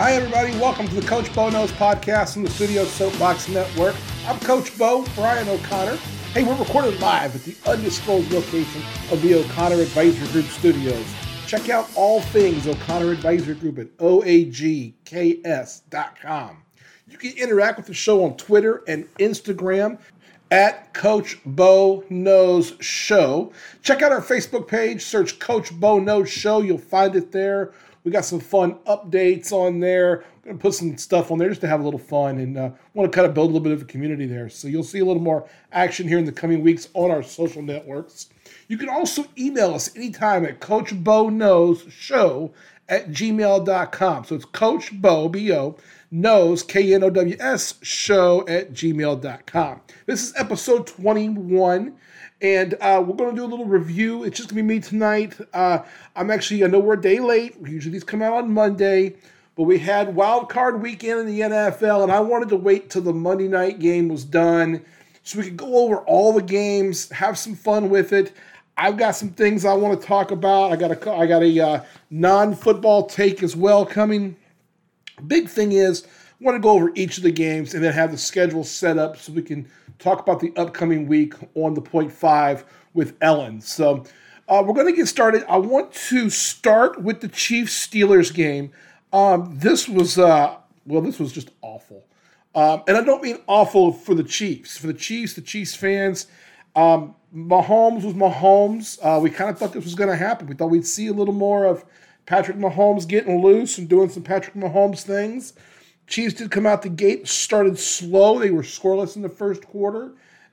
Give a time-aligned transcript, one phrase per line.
[0.00, 0.52] Hi, everybody.
[0.52, 3.94] Welcome to the Coach Bo Knows podcast from the Studio Soapbox Network.
[4.26, 5.96] I'm Coach Bo, Brian O'Connor.
[6.32, 8.80] Hey, we're recorded live at the undisclosed location
[9.12, 11.04] of the O'Connor Advisory Group studios.
[11.46, 15.02] Check out all things O'Connor Advisory Group at oagks.com.
[17.06, 19.98] You can interact with the show on Twitter and Instagram
[20.50, 23.52] at Coach Bo Knows Show.
[23.82, 26.62] Check out our Facebook page, search Coach Bo Knows Show.
[26.62, 27.74] You'll find it there.
[28.04, 30.22] We got some fun updates on there.
[30.22, 32.70] I'm gonna put some stuff on there just to have a little fun and uh,
[32.94, 34.48] want to kind of build a little bit of a community there.
[34.48, 37.62] So you'll see a little more action here in the coming weeks on our social
[37.62, 38.28] networks.
[38.68, 42.52] You can also email us anytime at Coach Bo Knows Show
[42.88, 44.24] at gmail.com.
[44.24, 45.76] So it's Coach Bo, B-O,
[46.10, 49.80] knows, K-N-O-W-S, show at gmail.com.
[50.06, 51.96] This is episode 21.
[52.42, 54.24] And uh, we're going to do a little review.
[54.24, 55.36] It's just going to be me tonight.
[55.52, 55.80] Uh,
[56.16, 57.56] I'm actually, I know we're a day late.
[57.62, 59.16] Usually these come out on Monday.
[59.56, 63.02] But we had wild card weekend in the NFL, and I wanted to wait till
[63.02, 64.82] the Monday night game was done
[65.22, 68.32] so we could go over all the games, have some fun with it.
[68.76, 70.72] I've got some things I want to talk about.
[70.72, 74.36] I got a, I got a uh, non-football take as well coming.
[75.26, 78.12] Big thing is, I want to go over each of the games and then have
[78.12, 79.68] the schedule set up so we can
[80.00, 83.60] talk about the upcoming week on the point five with Ellen.
[83.60, 84.04] So
[84.48, 85.44] uh, we're going to get started.
[85.48, 88.72] I want to start with the Chiefs Steelers game.
[89.12, 90.56] Um, this was uh,
[90.86, 92.04] well, this was just awful,
[92.54, 94.76] um, and I don't mean awful for the Chiefs.
[94.76, 96.26] For the Chiefs, the Chiefs fans,
[96.74, 98.98] um, Mahomes was Mahomes.
[99.02, 100.46] Uh, we kind of thought this was going to happen.
[100.46, 101.84] We thought we'd see a little more of
[102.26, 105.52] Patrick Mahomes getting loose and doing some Patrick Mahomes things.
[106.10, 108.40] Chiefs did come out the gate, started slow.
[108.40, 110.10] They were scoreless in the first quarter,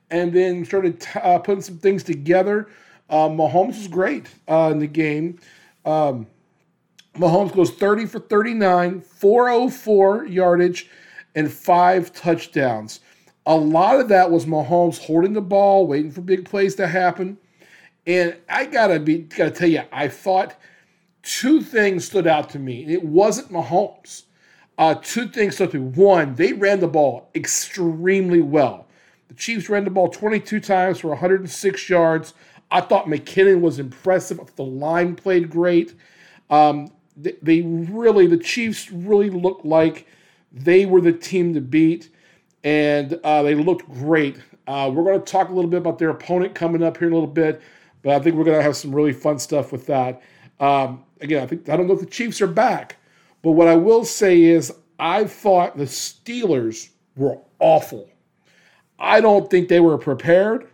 [0.08, 2.68] and then started t- uh, putting some things together.
[3.10, 5.40] Uh, Mahomes was great uh, in the game.
[5.84, 6.28] Um,
[7.16, 10.88] Mahomes goes 30 for 39, 404 yardage,
[11.34, 13.00] and five touchdowns.
[13.44, 17.36] A lot of that was Mahomes holding the ball, waiting for big plays to happen.
[18.06, 20.54] And I gotta be gotta tell you, I thought
[21.22, 22.84] two things stood out to me.
[22.86, 24.22] It wasn't Mahomes.
[24.78, 25.82] Uh, two things stood to.
[25.82, 28.86] One, they ran the ball extremely well.
[29.26, 32.32] The Chiefs ran the ball 22 times for 106 yards.
[32.70, 34.40] I thought McKinnon was impressive.
[34.56, 35.94] The line played great.
[36.48, 40.06] Um, they, they really, the Chiefs really looked like
[40.52, 42.10] they were the team to beat,
[42.62, 44.36] and uh, they looked great.
[44.66, 47.12] Uh, we're going to talk a little bit about their opponent coming up here in
[47.12, 47.60] a little bit,
[48.02, 50.22] but I think we're going to have some really fun stuff with that.
[50.60, 52.96] Um, again, I think I don't know if the Chiefs are back,
[53.42, 58.08] but what I will say is I thought the Steelers were awful.
[58.98, 60.68] I don't think they were prepared.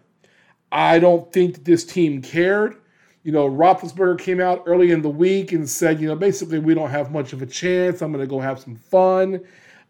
[0.72, 2.76] I don't think this team cared.
[3.22, 6.74] You know, Roethlisberger came out early in the week and said, you know, basically we
[6.74, 8.02] don't have much of a chance.
[8.02, 9.40] I'm going to go have some fun.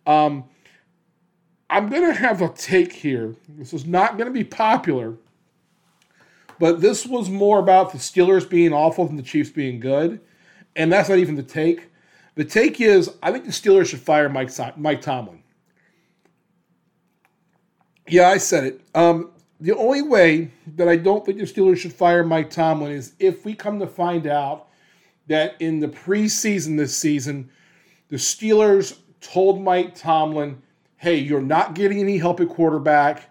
[0.07, 0.45] Um,
[1.71, 3.35] I'm going to have a take here.
[3.49, 5.15] This is not going to be popular,
[6.61, 10.21] but this was more about the Steelers being awful than the Chiefs being good.
[10.77, 11.89] And that's not even the take.
[12.35, 15.43] The take is I think the Steelers should fire Mike, Mike Tomlin.
[18.09, 18.81] Yeah, I said it.
[18.95, 19.31] Um,
[19.61, 23.45] the only way that I don't think the Steelers should fire Mike Tomlin is if
[23.45, 24.69] we come to find out
[25.29, 27.49] that in the preseason this season,
[28.09, 30.61] the Steelers told Mike Tomlin,
[30.97, 33.31] hey, you're not getting any help at quarterback.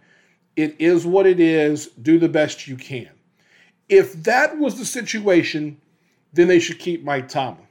[0.55, 1.87] It is what it is.
[1.87, 3.09] Do the best you can.
[3.89, 5.79] If that was the situation,
[6.31, 7.67] then they should keep Mike Tomlin.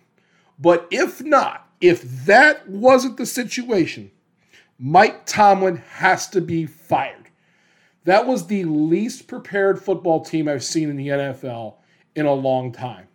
[0.63, 4.11] But if not, if that wasn't the situation,
[4.79, 7.29] Mike Tomlin has to be fired.
[8.05, 11.75] That was the least prepared football team I've seen in the NFL
[12.15, 13.09] in a long time.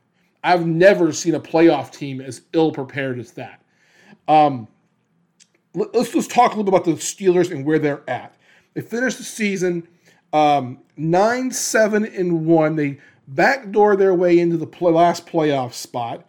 [0.43, 3.61] I've never seen a playoff team as ill prepared as that.
[4.27, 4.67] Um,
[5.73, 8.35] let's just talk a little bit about the Steelers and where they're at.
[8.73, 9.87] They finished the season
[10.33, 12.75] um, nine, seven, and one.
[12.75, 16.25] They backdoor their way into the play, last playoff spot.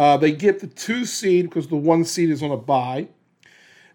[0.00, 3.06] Uh, they get the two seed because the one seed is on a bye.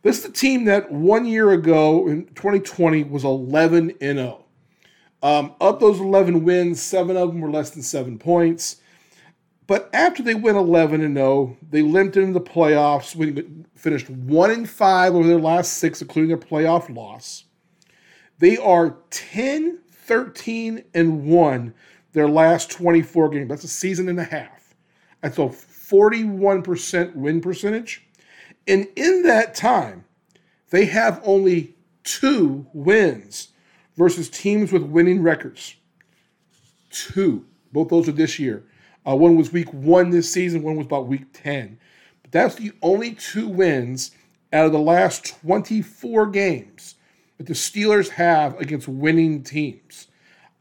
[0.04, 4.46] This is the team that one year ago in 2020 was 11 and 0.
[5.24, 8.76] Um, of those 11 wins, seven of them were less than seven points.
[9.66, 13.16] But after they went 11 and 0, they limped into the playoffs.
[13.16, 13.44] We
[13.74, 17.46] finished one and five over their last six, including their playoff loss.
[18.38, 21.74] They are 10, 13 and one
[22.14, 23.50] their last 24 games.
[23.50, 24.76] That's a season and a half.
[25.22, 25.50] That's a
[25.90, 28.06] 41% win percentage.
[28.68, 30.06] And in that time,
[30.70, 33.50] they have only two wins
[33.96, 35.76] versus teams with winning records.
[36.90, 37.46] Two.
[37.72, 38.64] Both those are this year.
[39.08, 41.78] Uh, one was week one this season, one was about week 10.
[42.24, 44.12] But that's the only two wins
[44.52, 46.96] out of the last 24 games
[47.38, 50.08] that the Steelers have against winning teams.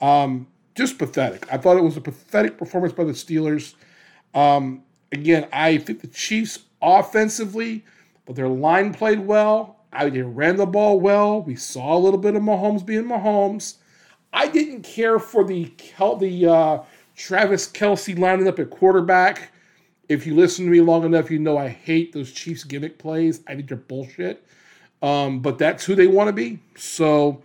[0.01, 1.51] Um, just pathetic.
[1.53, 3.75] I thought it was a pathetic performance by the Steelers.
[4.35, 4.83] Um,
[5.15, 7.85] again, I think the Chiefs offensively,
[8.27, 9.81] but their line played well.
[9.93, 11.43] I they ran the ball well.
[11.43, 13.77] We saw a little bit of Mahomes being Mahomes.
[14.33, 15.73] I didn't care for the
[16.19, 16.83] the uh,
[17.17, 19.53] Travis Kelce lining up at quarterback.
[20.09, 23.41] If you listen to me long enough, you know I hate those Chiefs gimmick plays.
[23.47, 24.45] I think they're bullshit.
[25.01, 26.59] Um, but that's who they want to be.
[26.77, 27.43] So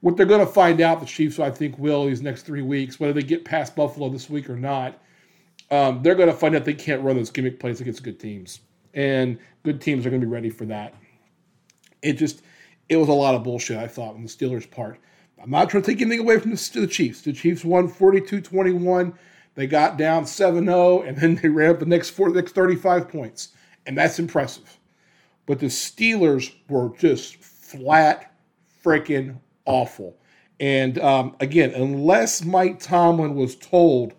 [0.00, 3.00] what they're going to find out, the Chiefs, I think, will these next three weeks,
[3.00, 4.98] whether they get past Buffalo this week or not,
[5.70, 8.60] um, they're going to find out they can't run those gimmick plays against good teams.
[8.94, 10.94] And good teams are going to be ready for that.
[12.02, 12.42] It just,
[12.88, 14.98] it was a lot of bullshit, I thought, on the Steelers' part.
[15.42, 17.20] I'm not trying to take anything away from the, the Chiefs.
[17.20, 19.14] The Chiefs won 42 21.
[19.54, 23.08] They got down 7 0, and then they ran up the next, four, next 35
[23.08, 23.48] points.
[23.86, 24.78] And that's impressive.
[25.46, 28.34] But the Steelers were just flat
[28.84, 30.16] freaking awful.
[30.58, 34.14] And um, again, unless Mike Tomlin was told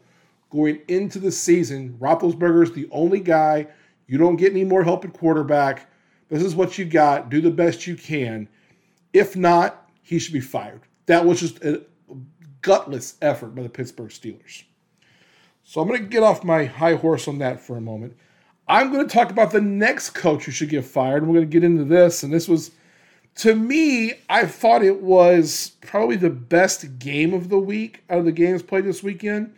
[0.50, 3.68] going into the season, Roethlisberger is the only guy,
[4.08, 5.90] you don't get any more help at quarterback.
[6.30, 7.30] This is what you got.
[7.30, 8.48] Do the best you can.
[9.14, 10.82] If not, he should be fired.
[11.06, 11.84] That was just a
[12.62, 14.64] gutless effort by the Pittsburgh Steelers.
[15.64, 18.16] So I'm going to get off my high horse on that for a moment.
[18.70, 21.26] I'm going to talk about the next coach who should get fired.
[21.26, 22.24] We're going to get into this.
[22.24, 22.72] And this was,
[23.36, 28.26] to me, I thought it was probably the best game of the week out of
[28.26, 29.54] the games played this weekend.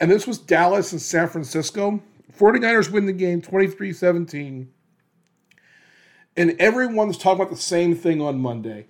[0.00, 2.02] And this was Dallas and San Francisco.
[2.36, 4.72] 49ers win the game 23 17.
[6.36, 8.86] And everyone's talking about the same thing on Monday.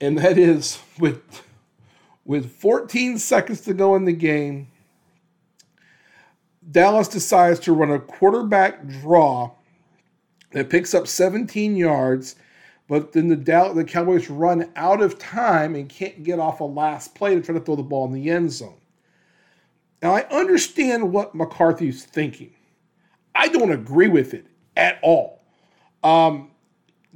[0.00, 1.46] And that is with,
[2.24, 4.68] with 14 seconds to go in the game,
[6.70, 9.50] Dallas decides to run a quarterback draw
[10.52, 12.36] that picks up 17 yards,
[12.88, 16.64] but then the Dallas, the Cowboys run out of time and can't get off a
[16.64, 18.78] last play to try to throw the ball in the end zone.
[20.04, 22.50] Now I understand what McCarthy's thinking.
[23.34, 24.46] I don't agree with it
[24.76, 25.42] at all.
[26.02, 26.50] Um,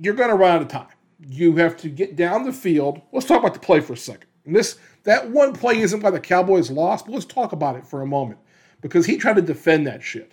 [0.00, 0.88] you're going to run out of time.
[1.20, 3.02] You have to get down the field.
[3.12, 4.30] Let's talk about the play for a second.
[4.46, 7.86] And this that one play isn't why the Cowboys lost, but let's talk about it
[7.86, 8.40] for a moment
[8.80, 10.32] because he tried to defend that shit.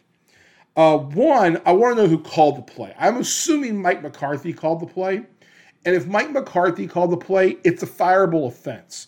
[0.78, 2.96] Uh, one, I want to know who called the play.
[2.98, 5.26] I'm assuming Mike McCarthy called the play.
[5.84, 9.08] And if Mike McCarthy called the play, it's a fireable offense.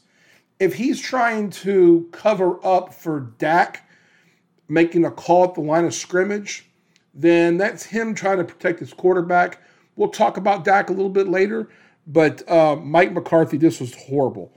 [0.59, 3.87] If he's trying to cover up for Dak
[4.67, 6.69] making a call at the line of scrimmage,
[7.13, 9.61] then that's him trying to protect his quarterback.
[9.95, 11.69] We'll talk about Dak a little bit later,
[12.05, 14.51] but uh, Mike McCarthy, this was horrible.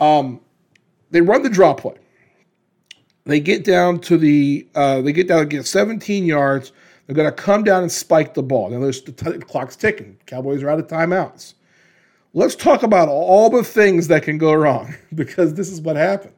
[0.00, 0.40] Um,
[1.10, 1.96] they run the draw play.
[3.24, 6.72] They get down to the uh, they get down to get 17 yards.
[7.06, 8.70] They're going to come down and spike the ball.
[8.70, 10.18] Now there's the, t- the clock's ticking.
[10.26, 11.54] Cowboys are out of timeouts.
[12.34, 16.34] Let's talk about all the things that can go wrong because this is what happened.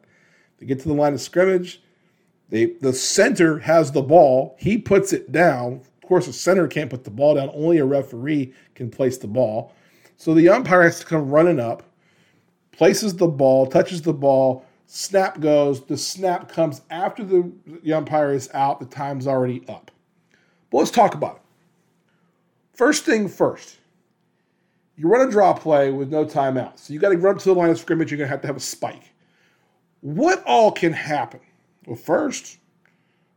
[0.58, 1.82] They get to the line of scrimmage.
[2.48, 4.56] They the center has the ball.
[4.58, 5.82] He puts it down.
[6.02, 7.50] Of course, a center can't put the ball down.
[7.54, 9.72] Only a referee can place the ball.
[10.16, 11.82] So the umpire has to come running up,
[12.72, 15.84] places the ball, touches the ball, Snap goes.
[15.84, 17.52] The snap comes after the,
[17.84, 18.81] the umpire is out.
[18.81, 19.92] The time's already up.
[20.69, 21.42] But let's talk about it.
[22.75, 23.78] First thing first,
[25.00, 26.78] you run a draw play with no timeout.
[26.78, 28.11] So you got to run to the line of scrimmage.
[28.11, 29.14] You're going to have to have a spike.
[30.02, 31.40] What all can happen?
[31.87, 32.59] Well, first,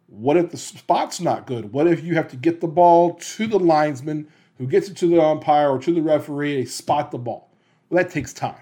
[0.07, 1.71] what if the spot's not good?
[1.71, 4.27] What if you have to get the ball to the linesman
[4.57, 6.57] who gets it to the umpire or to the referee?
[6.57, 7.49] They spot the ball.
[7.89, 8.61] Well, that takes time.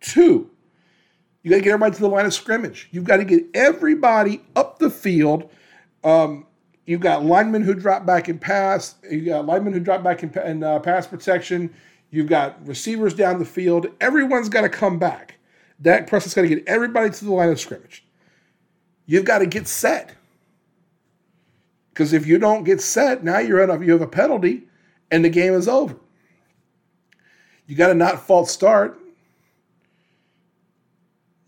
[0.00, 0.50] Two,
[1.44, 2.88] you got to get everybody to the line of scrimmage.
[2.90, 5.50] You've got to get everybody up the field.
[6.02, 6.46] Um,
[6.86, 8.94] you've got linemen who drop back and pass.
[9.08, 11.74] You got linemen who drop back in, in uh, pass protection.
[12.10, 13.88] You've got receivers down the field.
[14.00, 15.38] Everyone's got to come back.
[15.82, 18.04] Dak Prescott's got to get everybody to the line of scrimmage.
[19.04, 20.14] You've got to get set.
[21.90, 24.64] Because if you don't get set, now you're at a, you have a penalty,
[25.10, 25.96] and the game is over.
[27.66, 28.98] You got to not false start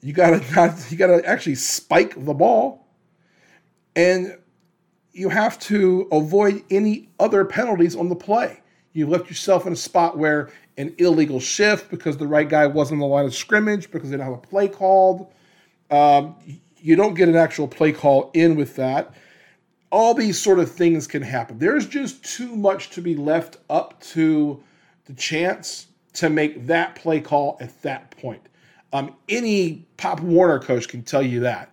[0.00, 2.86] you gotta not, you gotta actually spike the ball,
[3.96, 4.36] and
[5.12, 8.60] you have to avoid any other penalties on the play.
[8.92, 12.96] You left yourself in a spot where an illegal shift because the right guy wasn't
[12.96, 15.32] in the line of scrimmage because they don't have a play called.
[15.90, 16.36] Um,
[16.76, 19.12] you don't get an actual play call in with that.
[19.90, 21.58] All these sort of things can happen.
[21.58, 24.62] There's just too much to be left up to
[25.06, 28.42] the chance to make that play call at that point.
[28.92, 31.72] Um, any Pop Warner coach can tell you that.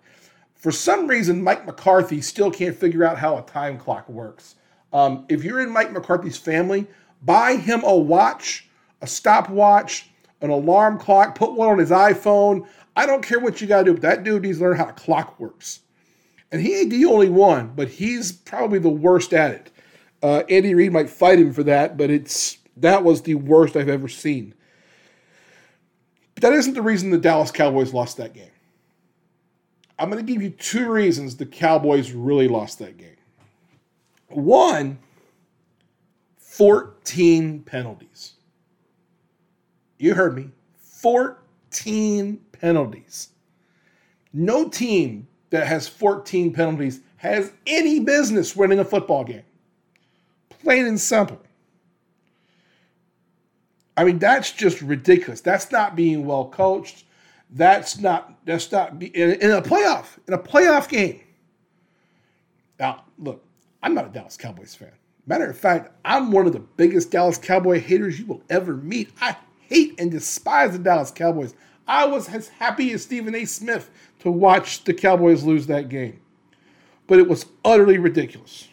[0.66, 4.56] For some reason, Mike McCarthy still can't figure out how a time clock works.
[4.92, 6.88] Um, if you're in Mike McCarthy's family,
[7.22, 8.68] buy him a watch,
[9.00, 10.10] a stopwatch,
[10.42, 12.68] an alarm clock, put one on his iPhone.
[12.96, 14.88] I don't care what you got to do, but that dude needs to learn how
[14.90, 15.82] a clock works.
[16.52, 19.72] And he ain't the only one, but he's probably the worst at it.
[20.24, 23.88] Uh, Andy Reid might fight him for that, but it's that was the worst I've
[23.88, 24.56] ever seen.
[26.34, 28.50] But that isn't the reason the Dallas Cowboys lost that game.
[29.98, 33.16] I'm going to give you two reasons the Cowboys really lost that game.
[34.28, 35.00] One,
[36.38, 38.34] 14 penalties.
[39.98, 40.52] You heard me.
[40.80, 43.30] 14 penalties.
[44.34, 49.44] No team that has 14 penalties has any business winning a football game.
[50.50, 51.40] Plain and simple.
[53.98, 55.40] I mean, that's just ridiculous.
[55.42, 57.06] That's not being well coached.
[57.52, 61.22] That's not that's not in, in a playoff in a playoff game.
[62.80, 63.44] Now, look,
[63.82, 64.92] I'm not a Dallas Cowboys fan.
[65.28, 69.12] Matter of fact, I'm one of the biggest Dallas Cowboy haters you will ever meet.
[69.22, 71.56] I hate and despise the Dallas Cowboys.
[71.88, 73.46] I was as happy as Stephen A.
[73.46, 76.20] Smith to watch the Cowboys lose that game.
[77.08, 78.68] But it was utterly ridiculous.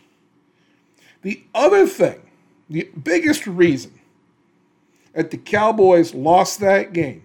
[1.22, 2.20] The other thing,
[2.68, 3.92] the biggest reason
[5.12, 7.22] that the Cowboys lost that game,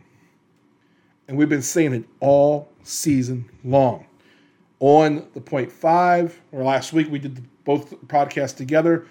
[1.27, 4.05] and we've been saying it all season long.
[4.79, 9.07] On the point five, or last week we did both podcasts together.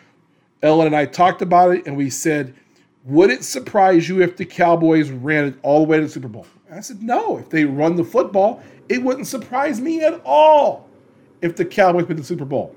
[0.62, 2.54] Ellen and I talked about it, and we said,
[3.04, 6.28] Would it surprise you if the Cowboys ran it all the way to the Super
[6.28, 6.46] Bowl?
[6.70, 7.38] I said, No.
[7.38, 10.88] If they run the football, it wouldn't surprise me at all
[11.42, 12.75] if the Cowboys win the Super Bowl.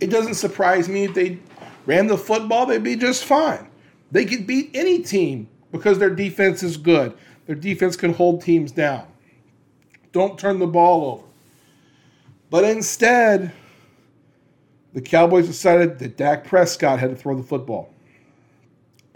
[0.00, 1.38] It doesn't surprise me if they
[1.86, 3.68] ran the football, they'd be just fine.
[4.10, 7.14] They could beat any team because their defense is good.
[7.46, 9.06] Their defense can hold teams down.
[10.12, 11.24] Don't turn the ball over.
[12.50, 13.52] But instead,
[14.92, 17.92] the Cowboys decided that Dak Prescott had to throw the football.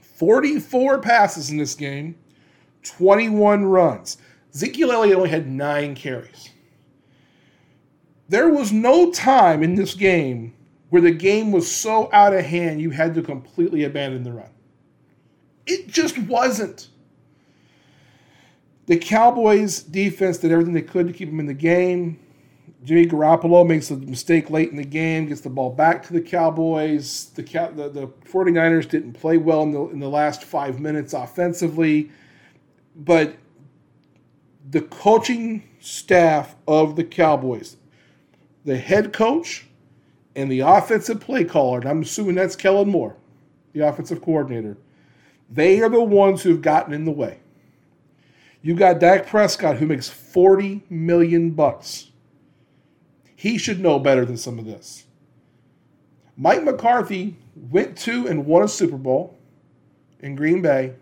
[0.01, 2.17] 44 passes in this game,
[2.83, 4.17] 21 runs.
[4.55, 6.51] Ezekiel Elliott only had nine carries.
[8.29, 10.55] There was no time in this game
[10.89, 14.51] where the game was so out of hand you had to completely abandon the run.
[15.67, 16.89] It just wasn't.
[18.87, 22.21] The Cowboys defense did everything they could to keep them in the game.
[22.85, 26.21] Jimmy Garoppolo makes a mistake late in the game, gets the ball back to the
[26.21, 27.31] Cowboys.
[27.35, 32.13] The, the, the 49ers didn't play well in the, in the last five minutes offensively,
[32.95, 33.35] but
[34.71, 37.77] the coaching staff of the Cowboys,
[38.65, 39.67] the head coach
[40.37, 43.17] and the offensive play caller, and I'm assuming that's Kellen Moore,
[43.73, 44.77] the offensive coordinator,
[45.51, 47.41] they are the ones who've gotten in the way.
[48.67, 52.11] You got Dak Prescott who makes 40 million bucks.
[53.37, 55.05] He should know better than some of this.
[56.37, 59.39] Mike McCarthy went to and won a Super Bowl
[60.19, 60.95] in Green Bay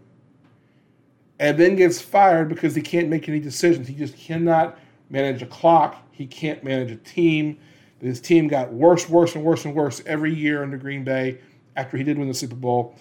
[1.38, 3.88] and then gets fired because he can't make any decisions.
[3.88, 4.78] He just cannot
[5.08, 6.06] manage a clock.
[6.12, 7.58] He can't manage a team.
[7.98, 11.38] His team got worse, worse, and worse and worse every year under Green Bay
[11.76, 12.94] after he did win the Super Bowl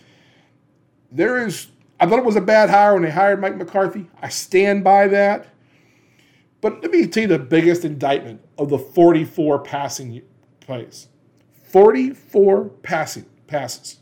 [1.13, 1.67] there is,
[1.99, 4.09] I thought it was a bad hire when they hired Mike McCarthy.
[4.21, 5.47] I stand by that.
[6.61, 10.21] But let me tell you the biggest indictment of the 44 passing
[10.61, 11.09] plays
[11.71, 13.99] 44 passing passes.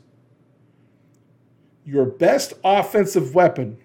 [1.84, 3.78] Your best offensive weapon,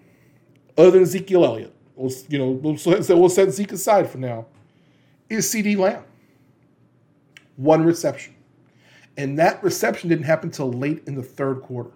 [0.77, 4.45] other than Ezekiel Elliott, we'll, you know, we'll, we'll set Zeke aside for now,
[5.29, 6.03] is CeeDee Lamb.
[7.55, 8.35] One reception.
[9.17, 11.91] And that reception didn't happen until late in the third quarter.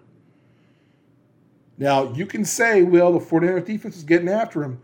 [1.78, 4.80] Now, you can say, well, the 49ers defense is getting after him.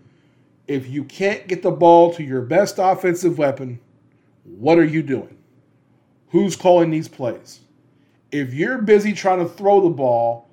[0.66, 3.80] If you can't get the ball to your best offensive weapon,
[4.44, 5.36] what are you doing?
[6.30, 7.60] Who's calling these plays?
[8.30, 10.48] If you're busy trying to throw the ball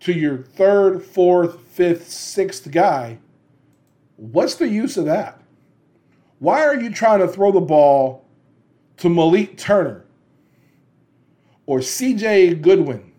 [0.00, 3.18] to your third, fourth, fifth, sixth guy,
[4.16, 5.40] what's the use of that?
[6.38, 8.24] Why are you trying to throw the ball
[8.98, 10.04] to Malik Turner
[11.66, 13.12] or CJ Goodwin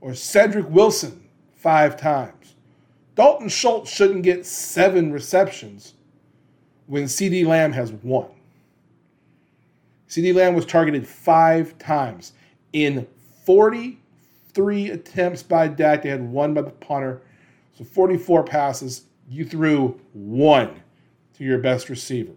[0.00, 1.19] or Cedric Wilson
[1.60, 2.54] five times.
[3.14, 5.94] Dalton Schultz shouldn't get seven receptions
[6.86, 8.30] when CeeDee Lamb has one.
[10.08, 12.32] CeeDee Lamb was targeted five times.
[12.72, 13.06] In
[13.44, 17.22] 43 attempts by Dak, they had one by the punter.
[17.76, 20.82] So 44 passes, you threw one
[21.34, 22.32] to your best receiver.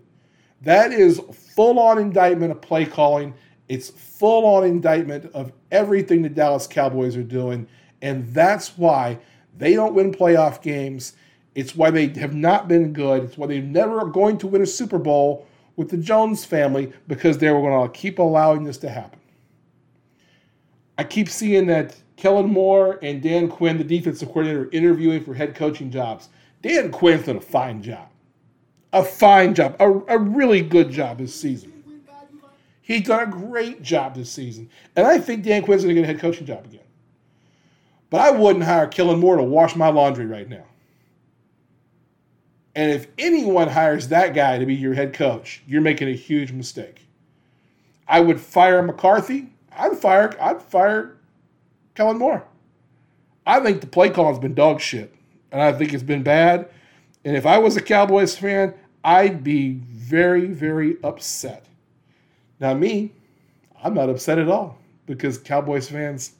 [0.62, 1.20] That is
[1.56, 3.34] full on indictment of play calling.
[3.68, 7.68] It's full on indictment of everything the Dallas Cowboys are doing.
[8.04, 9.18] And that's why
[9.58, 11.14] they don't win playoff games.
[11.56, 13.24] It's why they have not been good.
[13.24, 17.38] It's why they're never going to win a Super Bowl with the Jones family because
[17.38, 19.20] they were going to keep allowing this to happen.
[20.98, 25.56] I keep seeing that Kellen Moore and Dan Quinn, the defensive coordinator, interviewing for head
[25.56, 26.30] coaching jobs.
[26.62, 28.10] Dan Quinn's done a fine job.
[28.92, 29.76] A fine job.
[29.80, 31.72] A, a really good job this season.
[32.82, 34.70] He's done a great job this season.
[34.98, 36.83] And I think Dan Quinn's going to get a head coaching job again.
[38.14, 40.66] But I wouldn't hire Kellen Moore to wash my laundry right now.
[42.76, 46.52] And if anyone hires that guy to be your head coach, you're making a huge
[46.52, 47.08] mistake.
[48.08, 49.48] I would fire McCarthy.
[49.76, 51.18] I'd fire I'd fire
[51.96, 52.44] Kellen Moore.
[53.48, 55.12] I think the play call has been dog shit.
[55.52, 56.70] And I think it's been bad.
[57.26, 61.66] And if I was a Cowboys fan, I'd be very, very upset.
[62.60, 63.12] Now, me,
[63.84, 64.78] I'm not upset at all
[65.08, 66.34] because Cowboys fans,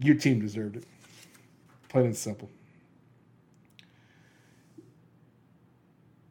[0.00, 0.84] your team deserved it.
[1.88, 2.50] Plain and simple.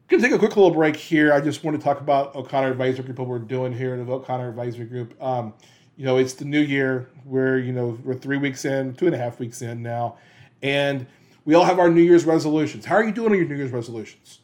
[0.08, 1.34] Gonna take a quick little break here.
[1.34, 4.10] I just want to talk about O'Connor Advisory Group, what we're doing here at the
[4.10, 5.22] O'Connor Advisory Group.
[5.22, 5.52] Um,
[5.98, 7.10] you know, it's the new year.
[7.26, 10.16] We're, you know, we're three weeks in, two and a half weeks in now.
[10.62, 11.06] And
[11.44, 12.86] we all have our New Year's resolutions.
[12.86, 14.40] How are you doing on your New Year's resolutions?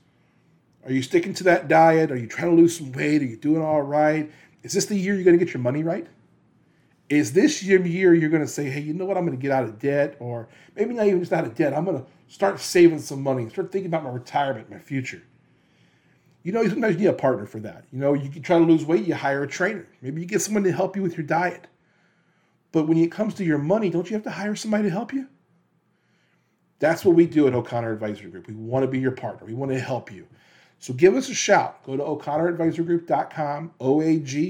[0.85, 2.11] Are you sticking to that diet?
[2.11, 3.23] Are you trying to lose some weight?
[3.23, 4.31] Are you doing all right?
[4.62, 6.07] Is this the year you're going to get your money right?
[7.14, 9.16] Is this your year you're going to say, hey, you know what?
[9.16, 11.73] I'm going to get out of debt, or maybe not even just out of debt.
[11.73, 15.23] I'm going to start saving some money, start thinking about my retirement, my future.
[16.42, 17.85] You know, you sometimes you need a partner for that.
[17.92, 19.87] You know, you can try to lose weight, you hire a trainer.
[20.02, 21.68] Maybe you get someone to help you with your diet.
[22.73, 25.12] But when it comes to your money, don't you have to hire somebody to help
[25.12, 25.28] you?
[26.80, 28.49] That's what we do at O'Connor Advisory Group.
[28.49, 29.47] We want to be your partner.
[29.47, 30.26] We want to help you.
[30.84, 31.82] So give us a shout.
[31.84, 33.72] Go to o'connoradvisorygroup.com.
[33.80, 34.44] O-A-G-K-S.com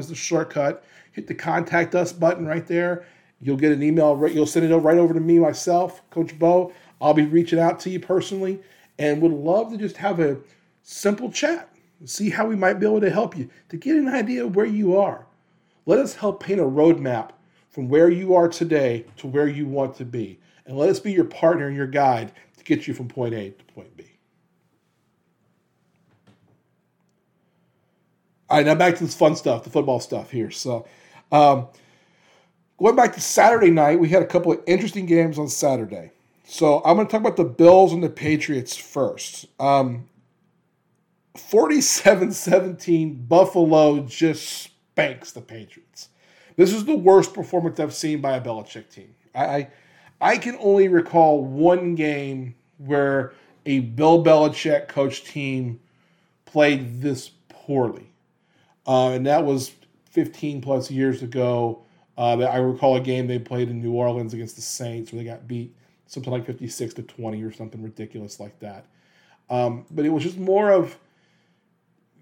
[0.00, 0.82] is the shortcut.
[1.12, 3.04] Hit the contact us button right there.
[3.42, 4.16] You'll get an email.
[4.16, 6.72] Right, You'll send it right over to me myself, Coach Bo.
[6.98, 8.58] I'll be reaching out to you personally
[8.98, 10.38] and would love to just have a
[10.82, 11.68] simple chat
[12.06, 14.64] see how we might be able to help you to get an idea of where
[14.64, 15.26] you are.
[15.84, 17.32] Let us help paint a roadmap
[17.68, 20.40] from where you are today to where you want to be.
[20.64, 23.50] And let us be your partner and your guide to get you from point A
[23.50, 24.09] to point B.
[28.50, 30.50] All right, now back to this fun stuff, the football stuff here.
[30.50, 30.86] So,
[31.30, 31.68] um,
[32.78, 36.10] going back to Saturday night, we had a couple of interesting games on Saturday.
[36.44, 39.46] So I'm going to talk about the Bills and the Patriots first.
[39.60, 40.08] Um,
[41.36, 46.08] 47-17, Buffalo just spanks the Patriots.
[46.56, 49.14] This is the worst performance I've seen by a Belichick team.
[49.32, 49.68] I, I,
[50.20, 53.32] I can only recall one game where
[53.64, 55.78] a Bill Belichick coach team
[56.46, 58.09] played this poorly,
[58.90, 59.70] uh, and that was
[60.06, 61.84] 15 plus years ago.
[62.18, 65.28] Uh, I recall a game they played in New Orleans against the Saints where they
[65.28, 65.76] got beat
[66.06, 68.86] something like 56 to 20 or something ridiculous like that.
[69.48, 70.98] Um, but it was just more of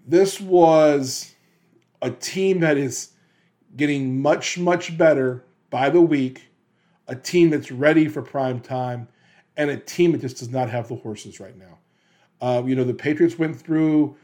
[0.05, 1.33] this was
[2.03, 3.13] a team that is
[3.75, 6.51] getting much, much better by the week,
[7.07, 9.07] a team that's ready for prime time,
[9.57, 11.79] and a team that just does not have the horses right now.
[12.39, 14.15] Uh, you know, the Patriots went through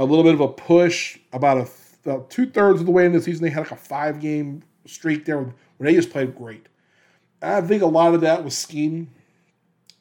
[0.00, 1.68] a little bit of a push about a
[2.06, 3.44] about two thirds of the way in the season.
[3.44, 6.66] They had like a five game streak there where they just played great.
[7.42, 9.10] I think a lot of that was scheme.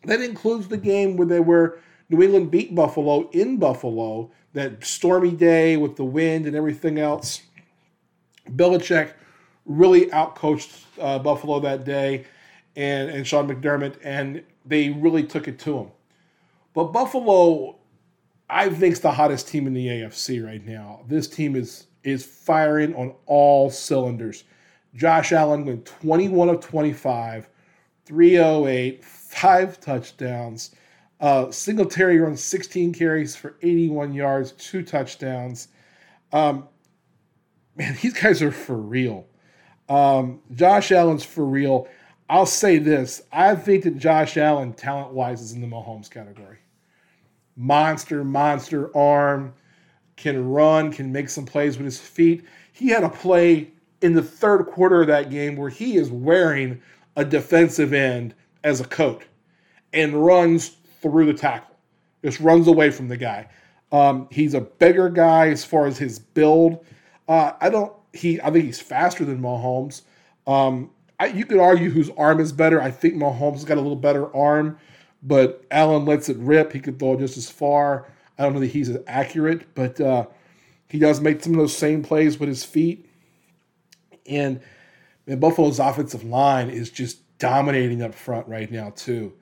[0.06, 5.32] That includes the game where they were New England beat Buffalo in Buffalo, that stormy
[5.32, 7.42] day with the wind and everything else.
[8.50, 9.12] Belichick
[9.66, 12.26] really outcoached uh, Buffalo that day
[12.78, 15.88] and, and Sean McDermott, and they really took it to him.
[16.74, 17.79] But Buffalo,
[18.50, 21.02] I think, is the hottest team in the AFC right now.
[21.08, 24.46] This team is is firing on all cylinders.
[24.96, 27.50] Josh Allen went 21 of 25,
[28.06, 30.76] 308, five touchdowns.
[31.20, 35.68] Uh, Singletary runs 16 carries for 81 yards, two touchdowns.
[36.32, 36.68] Um,
[37.76, 39.28] man, these guys are for real.
[39.90, 41.88] Um, Josh Allen's for real.
[42.30, 46.60] I'll say this I think that Josh Allen, talent wise, is in the Mahomes category.
[47.60, 49.54] Monster, monster arm,
[50.16, 52.46] can run, can make some plays with his feet.
[52.72, 56.82] He had a play in the third quarter of that game where he is wearing
[57.18, 59.26] a defensive end as a coat
[59.92, 61.76] and runs through the tackle,
[62.24, 63.48] just runs away from the guy.
[63.92, 66.86] Um, he's a bigger guy as far as his build.
[67.28, 67.92] Uh, I don't.
[68.14, 68.40] He.
[68.42, 70.04] I think he's faster than Mahomes.
[70.48, 72.82] Um, I, you could argue whose arm is better.
[72.82, 74.78] I think Mahomes got a little better arm,
[75.22, 76.74] but Allen lets it rip.
[76.74, 78.08] He could throw just as far.
[78.38, 80.28] I don't know that he's as accurate, but uh,
[80.88, 83.06] he does make some of those same plays with his feet.
[84.26, 84.62] And
[85.26, 89.34] man, Buffalo's offensive line is just dominating up front right now, too.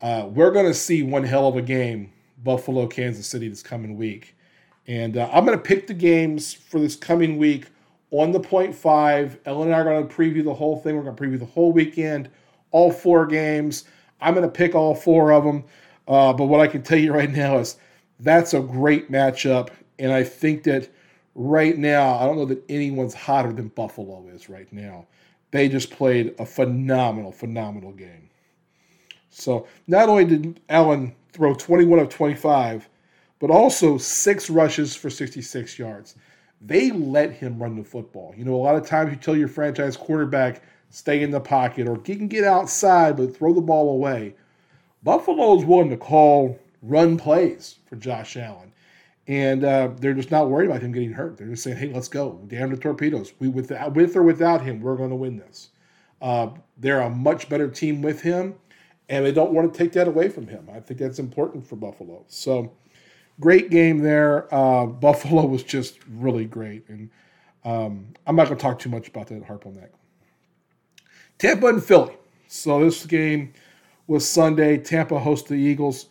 [0.00, 3.96] Uh, we're going to see one hell of a game, Buffalo, Kansas City, this coming
[3.96, 4.34] week.
[4.86, 7.66] And uh, I'm going to pick the games for this coming week
[8.10, 9.38] on the point five.
[9.44, 10.96] Ellen and I are going to preview the whole thing.
[10.96, 12.30] We're going to preview the whole weekend,
[12.70, 13.84] all four games.
[14.20, 15.64] I'm going to pick all four of them.
[16.08, 17.76] Uh, but what I can tell you right now is
[18.18, 19.70] that's a great matchup.
[19.98, 20.88] And I think that
[21.34, 25.06] right now, I don't know that anyone's hotter than Buffalo is right now.
[25.50, 28.30] They just played a phenomenal, phenomenal game.
[29.30, 32.88] So not only did Allen throw 21 of 25,
[33.38, 36.14] but also six rushes for 66 yards.
[36.60, 38.34] They let him run the football.
[38.36, 41.88] You know, a lot of times you tell your franchise quarterback, stay in the pocket
[41.88, 44.34] or he can get outside but throw the ball away.
[45.02, 48.72] Buffalo's willing to call run plays for Josh Allen.
[49.26, 51.36] And uh, they're just not worried about him getting hurt.
[51.36, 52.40] They're just saying, hey, let's go.
[52.48, 53.32] Damn the torpedoes.
[53.38, 55.68] We with, with or without him, we're going to win this.
[56.20, 58.54] Uh, they're a much better team with him,
[59.08, 60.68] and they don't want to take that away from him.
[60.74, 62.24] I think that's important for Buffalo.
[62.26, 62.72] So,
[63.38, 64.52] great game there.
[64.52, 66.88] Uh, Buffalo was just really great.
[66.88, 67.08] And
[67.64, 69.92] um, I'm not going to talk too much about that, harp on that.
[71.40, 72.12] Tampa and Philly.
[72.46, 73.54] So, this game
[74.06, 74.76] was Sunday.
[74.76, 76.06] Tampa hosts the Eagles.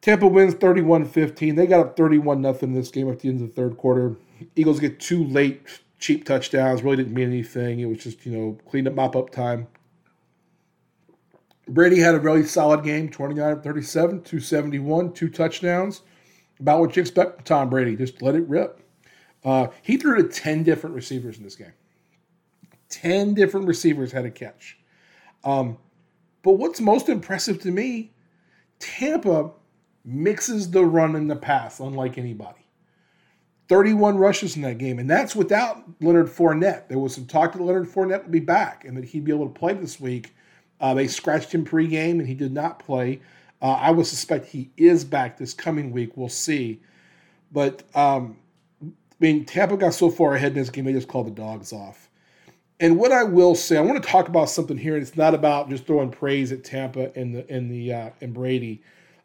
[0.00, 1.56] Tampa wins 31-15.
[1.56, 4.16] They got up 31 nothing in this game at the end of the third quarter.
[4.54, 5.66] Eagles get two late
[5.98, 6.82] cheap touchdowns.
[6.82, 7.80] Really didn't mean anything.
[7.80, 9.66] It was just, you know, clean up mop up time.
[11.68, 16.02] Brady had a really solid game, 29 37, 271, two touchdowns.
[16.60, 17.96] About what you expect from Tom Brady.
[17.96, 18.80] Just let it rip.
[19.44, 21.72] Uh, he threw to 10 different receivers in this game.
[22.88, 24.78] 10 different receivers had a catch.
[25.44, 25.78] Um,
[26.42, 28.12] but what's most impressive to me,
[28.78, 29.50] Tampa
[30.04, 32.66] mixes the run and the pass unlike anybody.
[33.68, 36.88] 31 rushes in that game, and that's without Leonard Fournette.
[36.88, 39.48] There was some talk that Leonard Fournette would be back and that he'd be able
[39.48, 40.34] to play this week.
[40.80, 43.20] Uh, they scratched him pregame, and he did not play.
[43.60, 46.16] Uh, I would suspect he is back this coming week.
[46.16, 46.80] We'll see.
[47.50, 48.36] But um,
[48.84, 51.72] I mean, Tampa got so far ahead in this game, they just called the dogs
[51.72, 52.10] off.
[52.78, 55.34] And what I will say, I want to talk about something here, and it's not
[55.34, 58.82] about just throwing praise at Tampa and the and the uh, and Brady.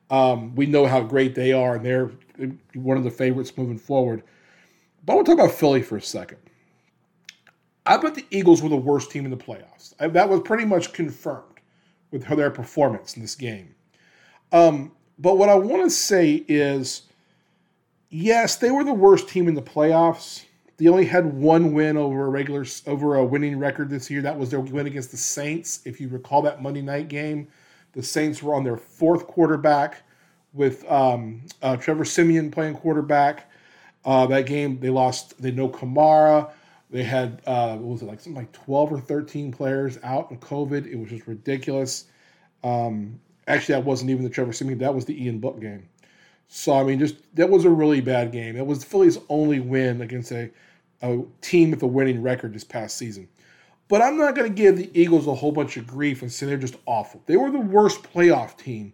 [0.09, 2.11] Um, we know how great they are, and they're
[2.75, 4.23] one of the favorites moving forward.
[5.05, 6.37] But I want to talk about Philly for a second.
[7.85, 9.93] I bet the Eagles were the worst team in the playoffs.
[9.99, 11.59] I, that was pretty much confirmed
[12.11, 13.73] with their performance in this game.
[14.51, 17.03] Um, but what I want to say is,
[18.09, 20.45] yes, they were the worst team in the playoffs.
[20.81, 24.23] They only had one win over a regular over a winning record this year.
[24.23, 25.81] That was their win against the Saints.
[25.85, 27.47] If you recall that Monday night game,
[27.93, 30.01] the Saints were on their fourth quarterback
[30.53, 33.51] with um, uh, Trevor Siemian playing quarterback.
[34.05, 35.39] Uh, that game they lost.
[35.39, 36.49] They no Kamara.
[36.89, 40.39] They had uh, what was it like something like twelve or thirteen players out in
[40.39, 40.87] COVID.
[40.87, 42.05] It was just ridiculous.
[42.63, 44.79] Um, actually, that wasn't even the Trevor Siemian.
[44.79, 45.87] That was the Ian Book game.
[46.47, 48.55] So I mean, just that was a really bad game.
[48.57, 50.49] It was Philly's only win against a,
[51.01, 53.27] a team with a winning record this past season.
[53.87, 56.45] But I'm not going to give the Eagles a whole bunch of grief and say
[56.45, 57.21] they're just awful.
[57.25, 58.93] They were the worst playoff team.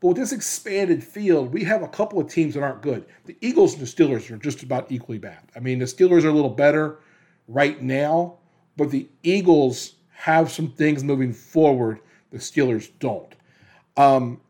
[0.00, 3.06] But with this expanded field, we have a couple of teams that aren't good.
[3.24, 5.40] The Eagles and the Steelers are just about equally bad.
[5.56, 6.98] I mean, the Steelers are a little better
[7.48, 8.36] right now,
[8.76, 13.34] but the Eagles have some things moving forward the Steelers don't.
[13.96, 14.40] Um,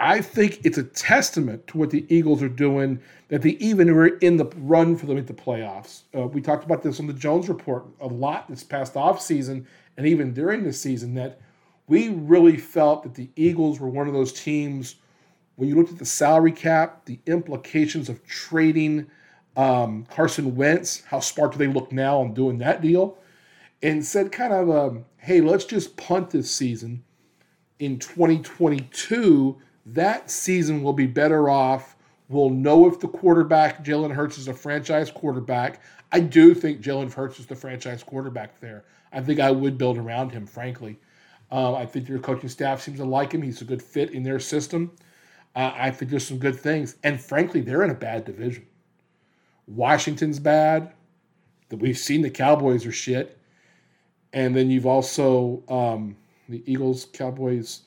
[0.00, 4.06] I think it's a testament to what the Eagles are doing that they even were
[4.18, 6.02] in the run for them at the playoffs.
[6.16, 10.06] Uh, we talked about this on the Jones report a lot this past offseason and
[10.06, 11.40] even during the season that
[11.88, 14.96] we really felt that the Eagles were one of those teams
[15.56, 19.08] when you looked at the salary cap, the implications of trading
[19.56, 23.18] um, Carson Wentz, how smart do they look now on doing that deal,
[23.82, 27.02] and said kind of, um, hey, let's just punt this season
[27.80, 29.60] in 2022
[29.92, 31.96] that season will be better off.
[32.28, 35.80] We'll know if the quarterback, Jalen Hurts, is a franchise quarterback.
[36.12, 38.84] I do think Jalen Hurts is the franchise quarterback there.
[39.12, 40.98] I think I would build around him, frankly.
[41.50, 43.40] Uh, I think their coaching staff seems to like him.
[43.40, 44.92] He's a good fit in their system.
[45.56, 46.96] Uh, I think there's some good things.
[47.02, 48.66] And frankly, they're in a bad division.
[49.66, 50.92] Washington's bad.
[51.70, 53.38] We've seen the Cowboys are shit.
[54.32, 56.16] And then you've also um,
[56.48, 57.82] the Eagles, Cowboys,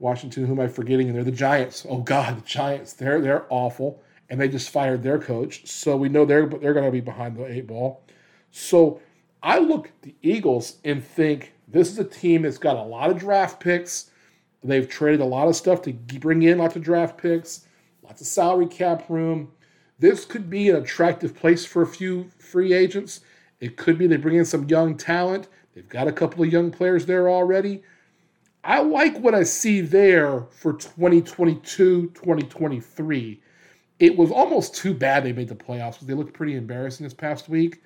[0.00, 1.08] Washington, who am I forgetting?
[1.08, 1.86] And they're the Giants.
[1.88, 2.94] Oh God, the Giants.
[2.94, 5.66] They're they're awful, and they just fired their coach.
[5.66, 8.02] So we know they're they're going to be behind the eight ball.
[8.50, 9.00] So
[9.42, 13.10] I look at the Eagles and think this is a team that's got a lot
[13.10, 14.10] of draft picks.
[14.64, 17.66] They've traded a lot of stuff to bring in lots of draft picks,
[18.02, 19.52] lots of salary cap room.
[19.98, 23.20] This could be an attractive place for a few free agents.
[23.60, 25.48] It could be they bring in some young talent.
[25.74, 27.82] They've got a couple of young players there already.
[28.62, 33.42] I like what I see there for 2022, 2023.
[33.98, 37.14] It was almost too bad they made the playoffs because they looked pretty embarrassing this
[37.14, 37.82] past week.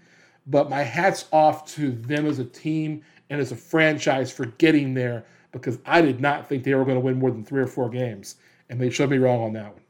[0.46, 4.94] But my hat's off to them as a team and as a franchise for getting
[4.94, 7.66] there because I did not think they were going to win more than three or
[7.66, 8.36] four games.
[8.68, 9.82] And they showed me wrong on that one.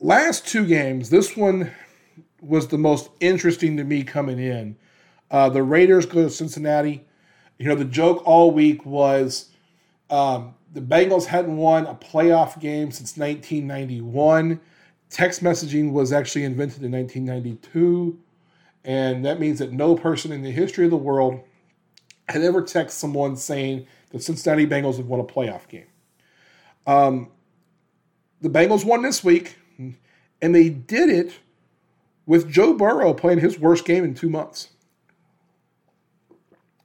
[0.00, 1.70] Last two games, this one
[2.40, 4.76] was the most interesting to me coming in.
[5.30, 7.06] Uh, the Raiders go to Cincinnati.
[7.58, 9.50] You know, the joke all week was
[10.10, 14.60] um, the Bengals hadn't won a playoff game since 1991.
[15.10, 18.18] Text messaging was actually invented in 1992.
[18.84, 21.40] And that means that no person in the history of the world
[22.28, 25.86] had ever texted someone saying the Cincinnati Bengals have won a playoff game.
[26.86, 27.30] Um,
[28.40, 31.38] the Bengals won this week, and they did it
[32.26, 34.68] with Joe Burrow playing his worst game in two months.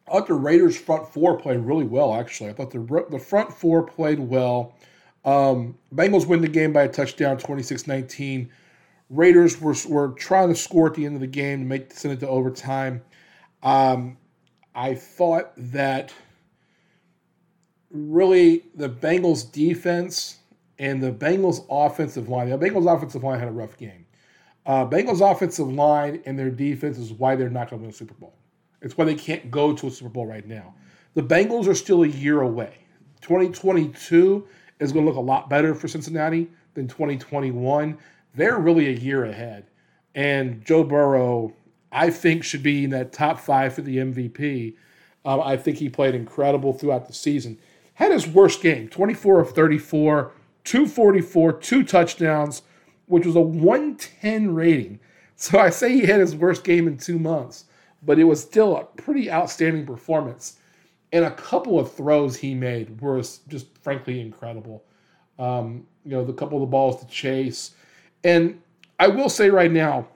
[0.08, 2.50] I thought the Raiders' front four played really well, actually.
[2.50, 4.74] I thought the, the front four played well.
[5.26, 8.50] Um, Bengals win the game by a touchdown, 26 19.
[9.10, 12.14] Raiders were, were trying to score at the end of the game to make send
[12.14, 13.02] it to overtime.
[13.64, 14.18] Um,
[14.74, 16.14] I thought that
[17.90, 20.38] really the Bengals defense
[20.80, 24.06] and the Bengals offensive line, the Bengals offensive line had a rough game.
[24.66, 27.94] Uh, Bengals offensive line and their defense is why they're not going to win a
[27.94, 28.38] Super Bowl.
[28.82, 30.74] It's why they can't go to a Super Bowl right now.
[31.14, 32.78] The Bengals are still a year away.
[33.22, 34.48] 2022
[34.80, 37.98] is going to look a lot better for Cincinnati than 2021.
[38.36, 39.66] They're really a year ahead.
[40.14, 41.54] And Joe Burrow,
[41.92, 44.76] I think, should be in that top five for the MVP.
[45.26, 47.58] Um, I think he played incredible throughout the season.
[47.96, 50.32] Had his worst game 24 of 34,
[50.64, 52.62] 244, two touchdowns,
[53.08, 55.00] which was a 110 rating.
[55.36, 57.66] So I say he had his worst game in two months
[58.04, 60.58] but it was still a pretty outstanding performance.
[61.12, 64.84] And a couple of throws he made were just frankly incredible.
[65.40, 67.76] Um, you know, the couple of the balls to Chase.
[68.24, 68.62] And
[69.00, 70.08] I will say right now,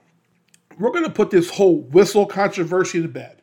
[0.78, 3.42] we're going to put this whole whistle controversy to bed.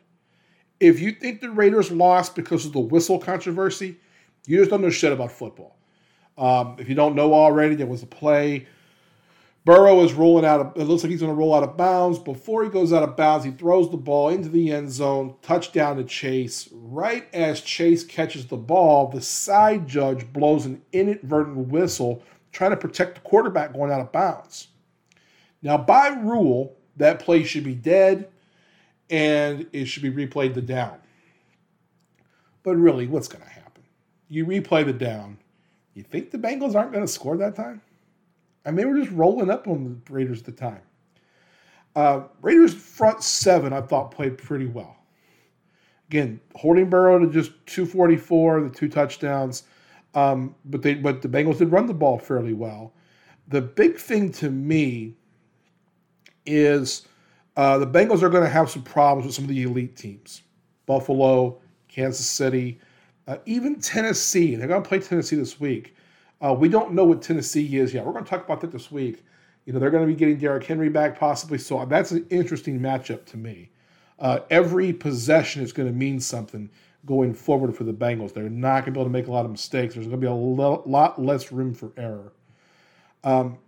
[0.78, 3.96] If you think the Raiders lost because of the whistle controversy,
[4.46, 5.76] you just don't know shit about football.
[6.38, 8.66] Um, if you don't know already, there was a play
[9.64, 12.18] Burrow is rolling out of, it looks like he's going to roll out of bounds.
[12.18, 15.96] Before he goes out of bounds, he throws the ball into the end zone, touchdown
[15.96, 16.68] to Chase.
[16.72, 22.76] Right as Chase catches the ball, the side judge blows an inadvertent whistle trying to
[22.76, 24.68] protect the quarterback going out of bounds.
[25.62, 28.28] Now, by rule, that play should be dead
[29.10, 30.98] and it should be replayed the down.
[32.62, 33.82] But really, what's going to happen?
[34.28, 35.38] You replay the down.
[35.94, 37.82] You think the Bengals aren't going to score that time?
[38.70, 40.80] And they were just rolling up on the Raiders at the time.
[41.96, 44.96] Uh, Raiders front seven, I thought, played pretty well.
[46.08, 49.64] Again, holding Burrow to just 244, the two touchdowns,
[50.14, 52.92] um, but they but the Bengals did run the ball fairly well.
[53.48, 55.16] The big thing to me
[56.46, 57.08] is
[57.56, 60.42] uh, the Bengals are going to have some problems with some of the elite teams,
[60.86, 62.80] Buffalo, Kansas City,
[63.26, 64.54] uh, even Tennessee.
[64.54, 65.94] They're going to play Tennessee this week.
[66.40, 68.04] Uh, we don't know what Tennessee is yet.
[68.04, 69.24] We're going to talk about that this week.
[69.66, 72.80] You know, they're going to be getting Derrick Henry back possibly, so that's an interesting
[72.80, 73.70] matchup to me.
[74.18, 76.70] Uh, every possession is going to mean something
[77.06, 78.32] going forward for the Bengals.
[78.32, 79.94] They're not going to be able to make a lot of mistakes.
[79.94, 82.32] There's going to be a lo- lot less room for error.
[83.22, 83.58] Um,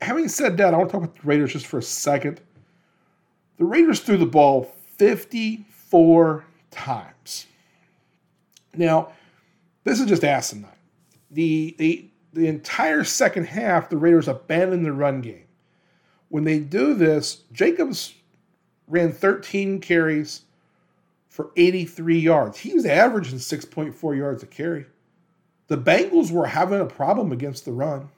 [0.00, 2.40] having said that, I want to talk about the Raiders just for a second.
[3.58, 4.64] The Raiders threw the ball
[4.98, 7.46] 54 times.
[8.74, 9.12] Now,
[9.84, 10.75] this is just asinine
[11.30, 15.46] the, the, the entire second half, the Raiders abandoned the run game.
[16.28, 18.14] When they do this, Jacobs
[18.88, 20.42] ran 13 carries
[21.28, 22.58] for 83 yards.
[22.58, 24.86] He was averaging 6.4 yards a carry.
[25.68, 28.08] The Bengals were having a problem against the run.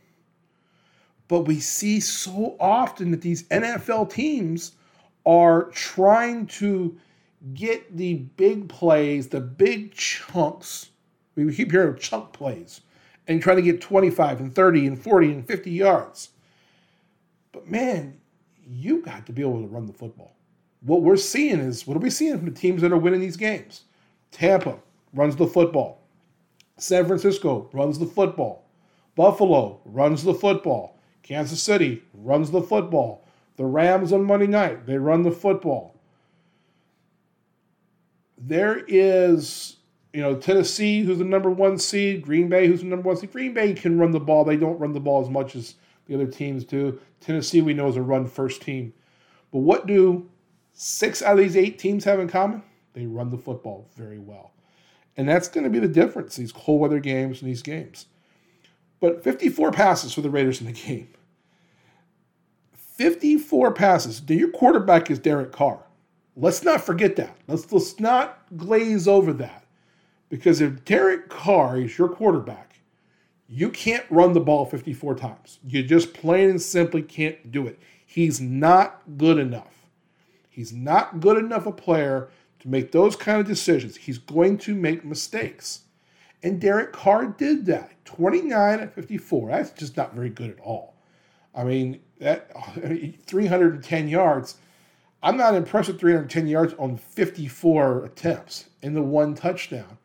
[1.29, 4.73] But we see so often that these NFL teams
[5.27, 6.97] are trying to
[7.55, 10.90] get the big plays, the big chunks.
[11.35, 12.81] We keep hearing chunk plays
[13.29, 16.31] and trying to get 25 and 30 and 40 and 50 yards.
[17.53, 18.19] But man,
[18.67, 20.35] you got to be able to run the football.
[20.81, 23.37] What we're seeing is what are we seeing from the teams that are winning these
[23.37, 23.85] games?
[24.31, 24.79] Tampa
[25.12, 26.03] runs the football.
[26.79, 28.64] San Francisco runs the football.
[29.14, 30.99] Buffalo runs the football.
[31.23, 33.27] Kansas City runs the football.
[33.57, 35.97] The Rams on Monday night, they run the football.
[38.38, 39.78] There is
[40.12, 43.33] you know, Tennessee, who's the number one seed, Green Bay, who's the number one seed.
[43.33, 44.44] Green Bay can run the ball.
[44.44, 45.75] They don't run the ball as much as
[46.07, 46.99] the other teams do.
[47.21, 48.92] Tennessee, we know, is a run first team.
[49.53, 50.29] But what do
[50.73, 52.62] six out of these eight teams have in common?
[52.94, 54.53] They run the football very well.
[55.16, 58.07] And that's going to be the difference, these cold weather games and these games.
[59.01, 61.09] But 54 passes for the Raiders in the game.
[62.73, 64.23] 54 passes.
[64.29, 65.81] Your quarterback is Derek Carr.
[66.37, 67.37] Let's not forget that.
[67.47, 69.64] Let's, let's not glaze over that.
[70.29, 72.81] Because if Derek Carr is your quarterback,
[73.49, 75.59] you can't run the ball 54 times.
[75.64, 77.79] You just plain and simply can't do it.
[78.05, 79.87] He's not good enough.
[80.51, 82.29] He's not good enough a player
[82.61, 83.97] to make those kind of decisions.
[83.97, 85.83] He's going to make mistakes.
[86.43, 87.93] And Derek Carr did that.
[88.05, 89.51] 29 at 54.
[89.51, 90.95] That's just not very good at all.
[91.55, 92.51] I mean, that
[93.27, 94.57] 310 yards.
[95.23, 99.99] I'm not impressed with 310 yards on 54 attempts in the one touchdown.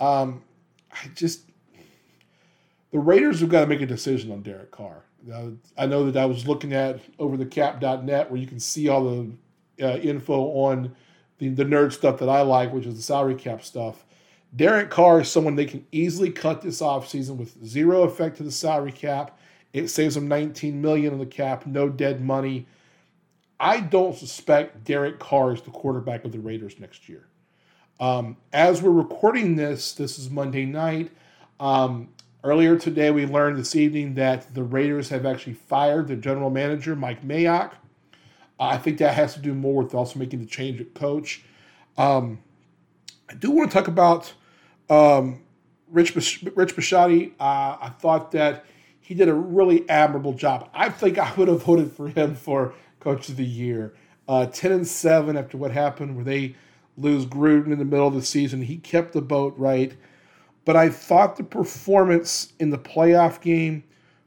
[0.00, 0.42] Um,
[0.92, 1.42] I just
[2.90, 5.04] the Raiders have got to make a decision on Derek Carr.
[5.32, 9.30] Uh, I know that I was looking at overthecap.net where you can see all the
[9.84, 10.94] uh, info on
[11.38, 14.04] the, the nerd stuff that I like, which is the salary cap stuff.
[14.56, 18.50] Derek Carr is someone they can easily cut this offseason with zero effect to the
[18.50, 19.38] salary cap.
[19.72, 22.66] It saves them 19 million on the cap, no dead money.
[23.60, 27.26] I don't suspect Derek Carr is the quarterback of the Raiders next year.
[28.00, 31.10] Um, as we're recording this, this is Monday night.
[31.58, 32.10] Um,
[32.44, 36.94] earlier today, we learned this evening that the Raiders have actually fired their general manager,
[36.94, 37.72] Mike Mayock.
[38.60, 41.42] I think that has to do more with also making the change at coach.
[41.96, 42.40] Um,
[43.28, 44.32] I do want to talk about
[44.88, 45.42] um,
[45.90, 47.32] Rich Rich Bisaccia.
[47.40, 48.64] Uh, I thought that
[49.00, 50.70] he did a really admirable job.
[50.72, 53.94] I think I would have voted for him for Coach of the Year.
[54.28, 56.54] Uh, Ten and seven after what happened, where they
[56.98, 58.62] lose Gruden in the middle of the season.
[58.62, 59.94] He kept the boat right,
[60.64, 63.84] but I thought the performance in the playoff game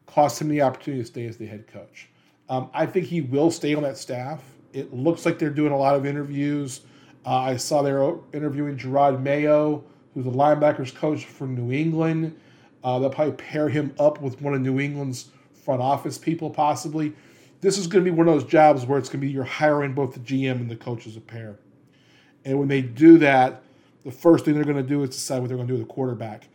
[0.08, 2.10] cost him the opportunity to stay as the head coach.
[2.50, 4.44] Um, I think he will stay on that staff.
[4.74, 6.82] It looks like they're doing a lot of interviews.
[7.26, 12.38] Uh, I saw they're interviewing Jerod Mayo, who's the linebackers coach for New England.
[12.84, 17.14] Uh, they'll probably pair him up with one of New England's front office people, possibly.
[17.62, 19.44] This is going to be one of those jobs where it's going to be you're
[19.44, 21.60] hiring both the GM and the coach as a pair.
[22.46, 23.64] And when they do that,
[24.04, 25.88] the first thing they're going to do is decide what they're going to do with
[25.88, 26.48] the quarterback.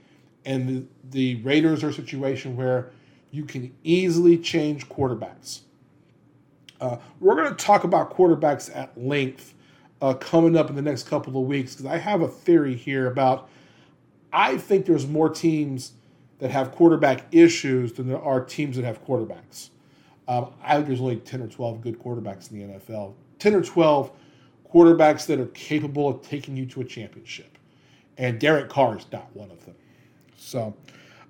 [0.45, 2.91] And the, the Raiders are a situation where
[3.31, 5.61] you can easily change quarterbacks.
[6.81, 9.55] Uh, we're going to talk about quarterbacks at length
[10.01, 13.07] uh, coming up in the next couple of weeks because I have a theory here
[13.07, 13.49] about.
[14.33, 15.93] I think there's more teams
[16.39, 19.71] that have quarterback issues than there are teams that have quarterbacks.
[20.29, 23.15] Um, I think there's only 10 or 12 good quarterbacks in the NFL.
[23.39, 24.11] 10 or 12
[24.73, 27.59] quarterbacks that are capable of taking you to a championship.
[28.19, 29.75] And Derek Carr is not one of them.
[30.37, 30.75] So,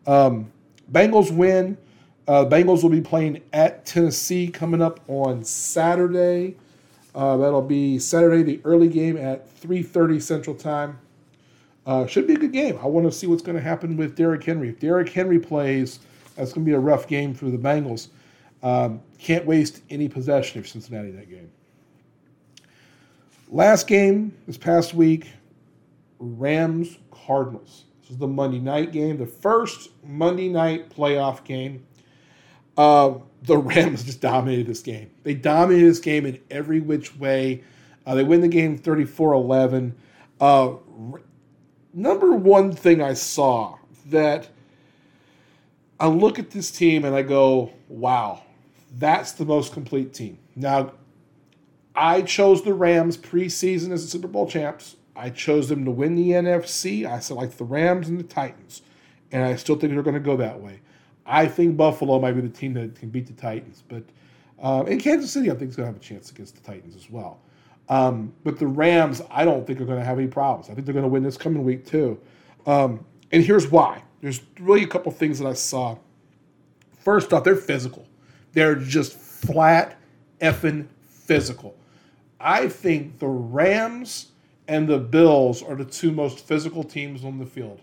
[0.06, 0.52] um,
[0.92, 1.76] Bengals win.
[2.28, 6.56] Uh, Bengals will be playing at Tennessee coming up on Saturday.
[7.14, 10.98] Uh, that'll be Saturday, the early game at 3:30 Central Time.
[11.86, 12.78] Uh, should be a good game.
[12.82, 14.70] I want to see what's going to happen with Derrick Henry.
[14.70, 16.00] If Derrick Henry plays,
[16.34, 18.08] that's going to be a rough game for the Bengals.
[18.62, 21.50] Um, can't waste any possession of Cincinnati that game.
[23.48, 25.28] Last game this past week,
[26.18, 27.84] Rams Cardinals.
[28.00, 31.86] This is the Monday night game, the first Monday night playoff game.
[32.76, 35.12] Uh, the Rams just dominated this game.
[35.22, 37.62] They dominated this game in every which way.
[38.04, 39.94] Uh, they win the game 34 11.
[40.40, 40.72] Uh,
[41.94, 44.48] number one thing I saw that
[46.00, 48.42] I look at this team and I go, wow,
[48.98, 50.38] that's the most complete team.
[50.56, 50.92] Now,
[51.96, 54.96] I chose the Rams preseason as the Super Bowl champs.
[55.16, 57.06] I chose them to win the NFC.
[57.06, 58.82] I select the Rams and the Titans.
[59.32, 60.80] And I still think they're going to go that way.
[61.24, 64.04] I think Buffalo might be the team that can beat the Titans, but
[64.60, 66.94] um, in Kansas City, I think is going to have a chance against the Titans
[66.94, 67.40] as well.
[67.88, 70.70] Um, but the Rams, I don't think are going to have any problems.
[70.70, 72.18] I think they're going to win this coming week too.
[72.66, 74.02] Um, and here's why.
[74.20, 75.96] There's really a couple things that I saw.
[76.98, 78.06] First off, they're physical.
[78.52, 79.98] They're just flat
[80.40, 81.76] effing physical.
[82.40, 84.32] I think the Rams
[84.68, 87.80] and the Bills are the two most physical teams on the field.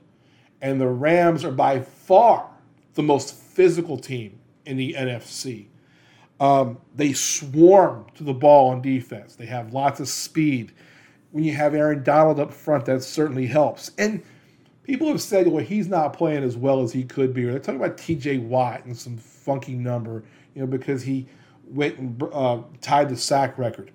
[0.61, 2.49] And the Rams are by far
[2.93, 5.67] the most physical team in the NFC.
[6.39, 9.35] Um, they swarm to the ball on defense.
[9.35, 10.73] They have lots of speed.
[11.31, 13.91] When you have Aaron Donald up front, that certainly helps.
[13.97, 14.23] And
[14.83, 17.45] people have said, well, he's not playing as well as he could be.
[17.45, 18.39] Or they're talking about T.J.
[18.39, 20.23] Watt and some funky number,
[20.53, 21.27] you know, because he
[21.65, 23.91] went and uh, tied the sack record.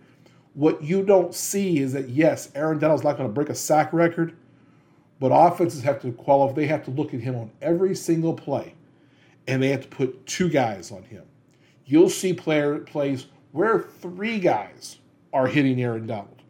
[0.55, 3.93] What you don't see is that yes, Aaron Donald's not going to break a sack
[3.93, 4.37] record,
[5.21, 6.55] but offenses have to qualify.
[6.55, 8.75] They have to look at him on every single play
[9.49, 11.25] and they have to put two guys on him.
[11.87, 14.99] You'll see player plays where three guys
[15.33, 16.43] are hitting Aaron Donald.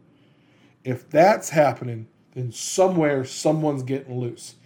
[0.84, 4.57] If that's happening, then somewhere someone's getting loose.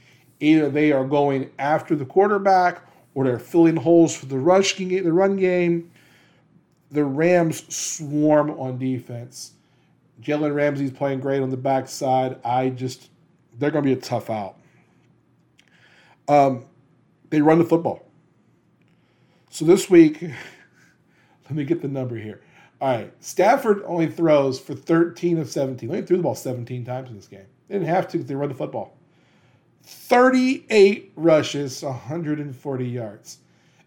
[0.40, 2.82] Either they are going after the quarterback
[3.14, 5.90] or they're filling holes for the rush the run game.
[6.92, 9.52] The Rams swarm on defense.
[10.20, 12.38] Jalen Ramsey's playing great on the backside.
[12.44, 13.10] I just,
[13.58, 14.56] they're going to be a tough out.
[16.28, 16.66] Um,
[17.30, 18.06] they run the football.
[19.50, 20.22] So this week,
[21.44, 22.42] let me get the number here.
[22.80, 25.88] All right, Stafford only throws for 13 of 17.
[25.88, 27.46] They threw the ball 17 times in this game.
[27.68, 28.96] They didn't have to because they run the football.
[29.84, 33.38] 38 rushes, 140 yards.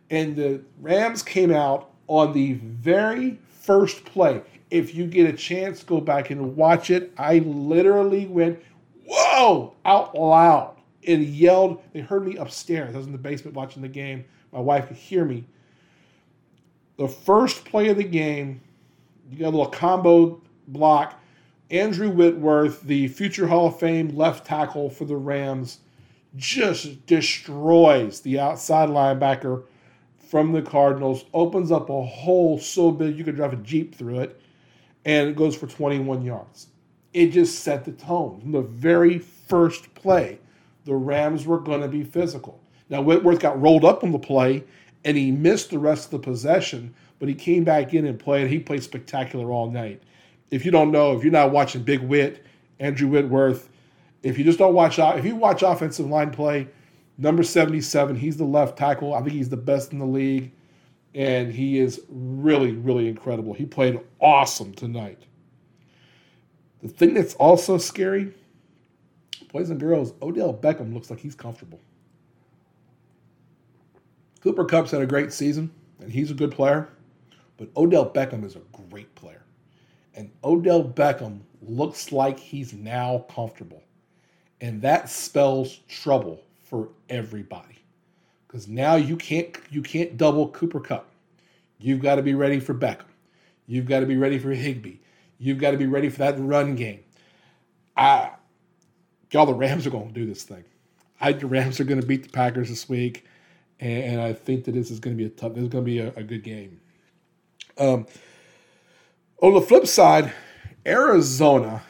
[0.10, 4.41] And the Rams came out on the very first play.
[4.72, 7.14] If you get a chance, go back and watch it.
[7.18, 8.62] I literally went,
[9.08, 10.76] whoa, out loud
[11.08, 11.82] and yelled.
[11.93, 12.95] They heard me upstairs.
[12.95, 14.26] I was in the basement watching the game.
[14.51, 15.45] My wife could hear me.
[16.97, 18.62] The first play of the game,
[19.30, 21.20] you got a little combo block.
[21.72, 25.80] Andrew Whitworth, the future Hall of Fame left tackle for the Rams,
[26.36, 29.64] just destroys the outside linebacker
[30.36, 34.19] from the Cardinals, opens up a hole so big you could drive a Jeep through
[34.19, 34.41] it,
[35.05, 36.67] and it goes for 21 yards.
[37.13, 38.41] It just set the tone.
[38.41, 40.39] From the very first play,
[40.83, 42.59] the Rams were going to be physical.
[42.89, 44.65] Now, Whitworth got rolled up on the play,
[45.05, 48.49] and he missed the rest of the possession, but he came back in and played.
[48.49, 50.03] He played spectacular all night.
[50.51, 52.45] If you don't know, if you're not watching Big Wit,
[52.81, 53.69] Andrew Whitworth,
[54.21, 56.67] if you just don't watch if you watch offensive line play,
[57.18, 59.13] number 77, he's the left tackle.
[59.13, 60.51] I think he's the best in the league.
[61.13, 63.53] And he is really, really incredible.
[63.53, 65.24] He played awesome tonight.
[66.82, 68.34] The thing that's also scary,
[69.51, 71.80] boys and girls, Odell Beckham looks like he's comfortable.
[74.41, 76.89] Cooper Kupp's had a great season, and he's a good player.
[77.57, 79.43] But Odell Beckham is a great player.
[80.13, 83.84] And Odell Beckham looks like he's now comfortable.
[84.61, 87.80] And that spells trouble for everybody.
[88.47, 91.07] Because now you can't you can't double Cooper Kupp.
[91.78, 93.05] You've got to be ready for Beckham.
[93.68, 94.97] You've got to be ready for Higbee.
[95.38, 97.03] You've got to be ready for that run game.
[97.95, 98.32] I
[99.32, 100.63] y'all the Rams are going to do this thing.
[101.20, 103.26] I the Rams are going to beat the Packers this week,
[103.80, 105.53] and, and, I think that this is going to be a tough.
[105.53, 106.80] This is going to be a, a good game.
[107.78, 108.05] Um,
[109.41, 110.34] on the flip side,
[110.86, 111.84] Arizona.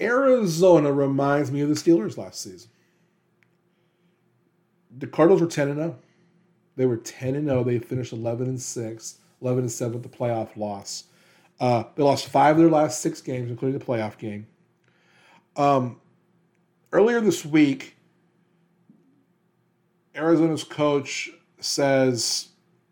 [0.00, 2.70] Arizona reminds me of the Steelers last season.
[4.98, 5.96] The Cardinals were 10 and 0.
[6.76, 7.64] They were 10 and 0.
[7.64, 11.04] They finished 11 and 6, 11 and 7 with the playoff loss.
[11.60, 14.46] Uh, they lost five of their last six games, including the playoff game.
[15.56, 16.00] Um,
[16.92, 17.96] earlier this week,
[20.14, 21.30] Arizona's coach
[21.60, 22.48] says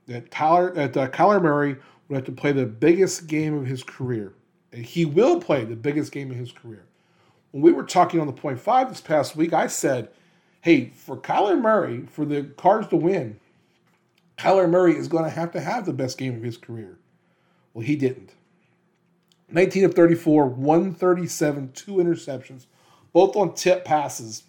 [0.07, 1.77] that Tyler that uh, Kyler Murray
[2.09, 4.35] would have to play the biggest game of his career.
[4.73, 6.87] And he will play the biggest game of his career.
[7.57, 10.11] When we were talking on the point five this past week, I said,
[10.61, 13.41] hey, for Kyler Murray, for the Cards to win,
[14.37, 16.99] Kyler Murray is going to have to have the best game of his career.
[17.73, 18.35] Well, he didn't.
[19.49, 22.67] 19 of 34, 137, two interceptions,
[23.15, 24.43] both on tip passes.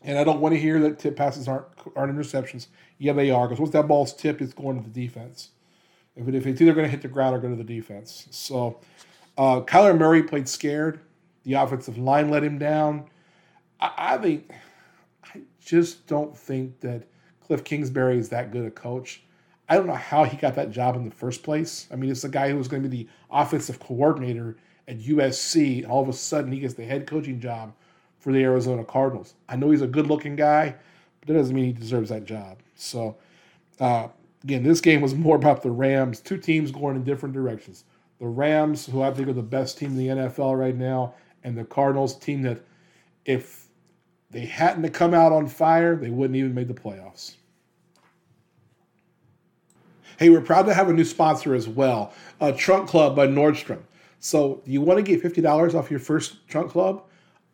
[0.00, 2.68] And I don't want to hear that tip passes aren't aren't interceptions.
[2.96, 3.46] Yeah, they are.
[3.46, 5.50] Because once that ball's tipped, it's going to the defense.
[6.16, 8.26] If, it, if it's either going to hit the ground or go to the defense.
[8.30, 8.80] So
[9.36, 11.00] uh, Kyler Murray played scared.
[11.46, 13.08] The offensive line let him down.
[13.80, 14.52] I, I think
[15.24, 17.04] I just don't think that
[17.40, 19.22] Cliff Kingsbury is that good a coach.
[19.68, 21.88] I don't know how he got that job in the first place.
[21.92, 24.56] I mean, it's the guy who was going to be the offensive coordinator
[24.88, 27.72] at USC, and all of a sudden he gets the head coaching job
[28.18, 29.34] for the Arizona Cardinals.
[29.48, 30.74] I know he's a good looking guy,
[31.20, 32.58] but that doesn't mean he deserves that job.
[32.74, 33.16] So,
[33.80, 34.08] uh,
[34.44, 37.84] again, this game was more about the Rams, two teams going in different directions.
[38.18, 41.14] The Rams, who I think are the best team in the NFL right now,
[41.46, 42.60] and the Cardinals, team that
[43.24, 43.68] if
[44.30, 47.36] they hadn't to come out on fire, they wouldn't even made the playoffs.
[50.18, 53.78] Hey, we're proud to have a new sponsor as well, uh, Trunk Club by Nordstrom.
[54.18, 57.04] So, you want to get $50 off your first Trunk Club?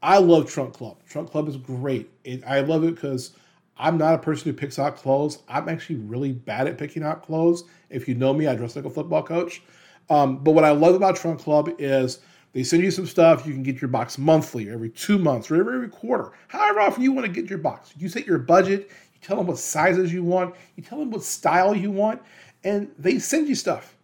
[0.02, 0.96] I love Trunk Club.
[1.06, 2.10] Trunk Club is great.
[2.24, 3.36] It, I love it because
[3.76, 5.42] I'm not a person who picks out clothes.
[5.48, 7.64] I'm actually really bad at picking out clothes.
[7.90, 9.62] If you know me, I dress like a football coach.
[10.08, 12.20] Um, but what I love about Trunk Club is
[12.52, 13.46] they send you some stuff.
[13.46, 16.32] You can get your box monthly, or every two months, or every, every quarter.
[16.48, 17.92] However often you want to get your box.
[17.98, 18.90] You set your budget.
[18.90, 20.54] You tell them what sizes you want.
[20.76, 22.20] You tell them what style you want,
[22.64, 23.96] and they send you stuff.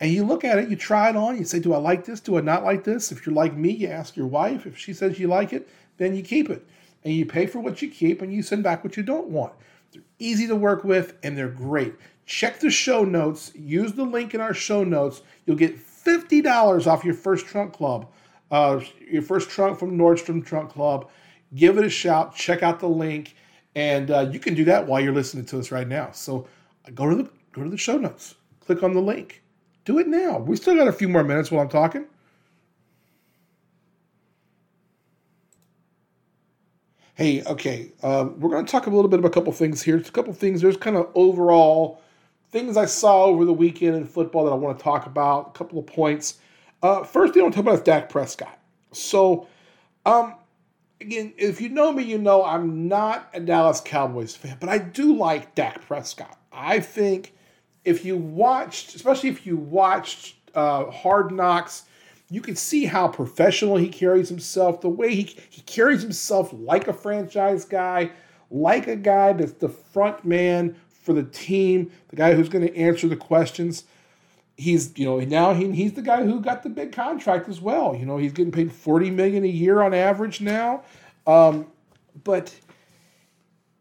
[0.00, 1.38] And you look at it, you try it on.
[1.38, 2.20] You say, "Do I like this?
[2.20, 4.66] Do I not like this?" If you're like me, you ask your wife.
[4.66, 6.66] If she says you like it, then you keep it
[7.04, 9.52] and you pay for what you keep and you send back what you don't want.
[9.92, 11.94] They're easy to work with and they're great.
[12.26, 13.52] Check the show notes.
[13.54, 15.22] Use the link in our show notes.
[15.44, 18.06] You'll get $50 off your first trunk club,
[18.50, 18.80] uh,
[19.10, 21.08] your first trunk from Nordstrom Trunk Club.
[21.54, 22.34] Give it a shout.
[22.34, 23.36] Check out the link.
[23.74, 26.10] And uh, you can do that while you're listening to us right now.
[26.12, 26.46] So
[26.94, 29.42] go to the go to the show notes, click on the link.
[29.84, 30.38] Do it now.
[30.38, 32.06] We still got a few more minutes while I'm talking.
[37.16, 39.96] Hey, okay, um, we're going to talk a little bit about a couple things here.
[39.96, 40.60] It's a couple things.
[40.60, 42.00] There's kind of overall
[42.54, 45.48] things I saw over the weekend in football that I want to talk about.
[45.48, 46.38] A couple of points.
[46.84, 48.60] Uh, first thing I want to talk about is Dak Prescott.
[48.92, 49.48] So,
[50.06, 50.36] um,
[51.00, 54.78] again, if you know me, you know I'm not a Dallas Cowboys fan, but I
[54.78, 56.38] do like Dak Prescott.
[56.52, 57.34] I think
[57.84, 61.86] if you watched, especially if you watched uh, Hard Knocks,
[62.30, 66.86] you can see how professional he carries himself, the way he, he carries himself like
[66.86, 68.12] a franchise guy,
[68.52, 72.74] like a guy that's the front man for the team, the guy who's going to
[72.74, 73.84] answer the questions.
[74.56, 77.94] He's, you know, now he, he's the guy who got the big contract as well.
[77.94, 80.82] You know, he's getting paid 40 million a year on average now.
[81.26, 81.66] Um,
[82.22, 82.54] but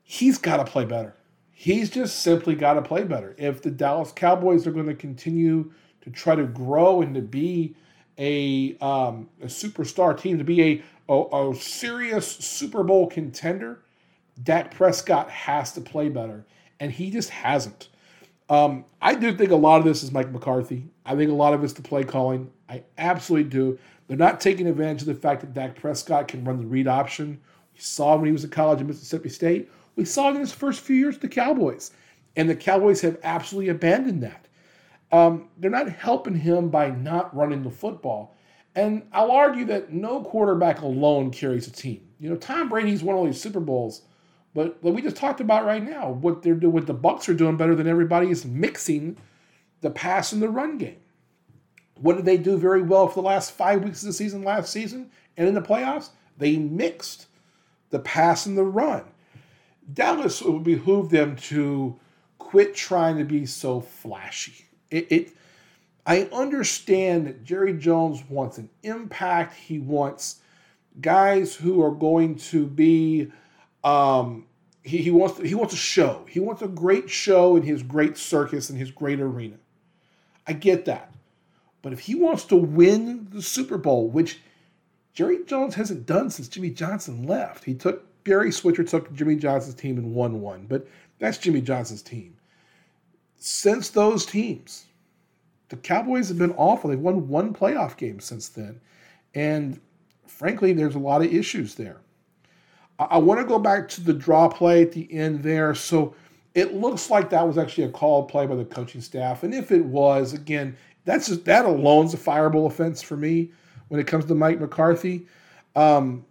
[0.02, 1.16] he's got to play better.
[1.52, 3.36] He's just simply got to play better.
[3.38, 5.72] If the Dallas Cowboys are going to continue
[6.02, 7.76] to try to grow and to be
[8.18, 13.80] a, um, a superstar team, to be a, a, a serious Super Bowl contender,
[14.42, 16.46] Dak Prescott has to play better.
[16.84, 17.88] And he just hasn't.
[18.50, 20.90] Um, I do think a lot of this is Mike McCarthy.
[21.06, 22.52] I think a lot of it's the play calling.
[22.68, 23.80] I absolutely do.
[24.06, 27.40] They're not taking advantage of the fact that Dak Prescott can run the read option.
[27.74, 29.72] We saw when he was at college at Mississippi State.
[29.96, 31.92] We saw it in his first few years with the Cowboys.
[32.36, 34.50] And the Cowboys have absolutely abandoned that.
[35.14, 38.36] Um, they're not helping him by not running the football.
[38.76, 42.06] And I'll argue that no quarterback alone carries a team.
[42.20, 44.02] You know, Tom Brady's won all these Super Bowls,
[44.54, 47.34] but like we just talked about right now, what they're doing, what the Bucs are
[47.34, 49.18] doing better than everybody is mixing
[49.82, 51.00] the pass and the run game.
[52.00, 54.72] What did they do very well for the last five weeks of the season last
[54.72, 56.10] season and in the playoffs?
[56.38, 57.28] They mixed
[57.90, 59.04] the pass and the run.
[59.92, 62.00] Dallas it would behoove them to
[62.40, 64.66] quit trying to be so flashy.
[64.90, 65.30] It, it
[66.06, 69.56] I understand that Jerry Jones wants an impact.
[69.56, 70.42] He wants
[71.02, 73.32] guys who are going to be
[73.84, 74.46] um,
[74.84, 76.26] he, he wants he wants a show.
[76.28, 79.56] He wants a great show in his great circus and his great arena.
[80.48, 81.14] I get that.
[81.82, 84.42] But if he wants to win the Super Bowl, which
[85.14, 89.76] Jerry Jones hasn't done since Jimmy Johnson left, he took Barry Switzer took Jimmy Johnson's
[89.76, 90.88] team and won one, but
[91.20, 92.36] that's Jimmy Johnson's team.
[93.38, 94.86] Since those teams,
[95.70, 96.90] the Cowboys have been awful.
[96.90, 98.80] They've won one playoff game since then.
[99.36, 99.80] And
[100.28, 101.98] frankly, there's a lot of issues there.
[103.00, 105.74] I, want to go back to the draw play at the end there.
[105.74, 106.16] So
[106.54, 109.44] it looks like that was actually a called play by the coaching staff.
[109.44, 113.52] And if it was, again, that's just, that alone's a fireable offense for me
[113.88, 115.28] when it comes to Mike McCarthy.
[115.76, 116.26] Um,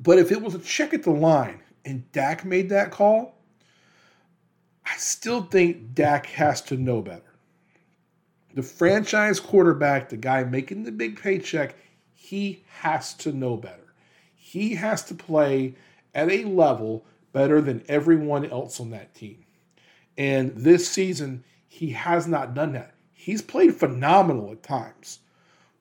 [0.00, 3.38] but if it was a check at the line and Dak made that call,
[4.84, 7.22] I still think Dak has to know better.
[8.54, 11.76] The franchise quarterback, the guy making the big paycheck,
[12.14, 13.87] he has to know better.
[14.48, 15.74] He has to play
[16.14, 19.44] at a level better than everyone else on that team.
[20.16, 22.94] And this season, he has not done that.
[23.12, 25.18] He's played phenomenal at times.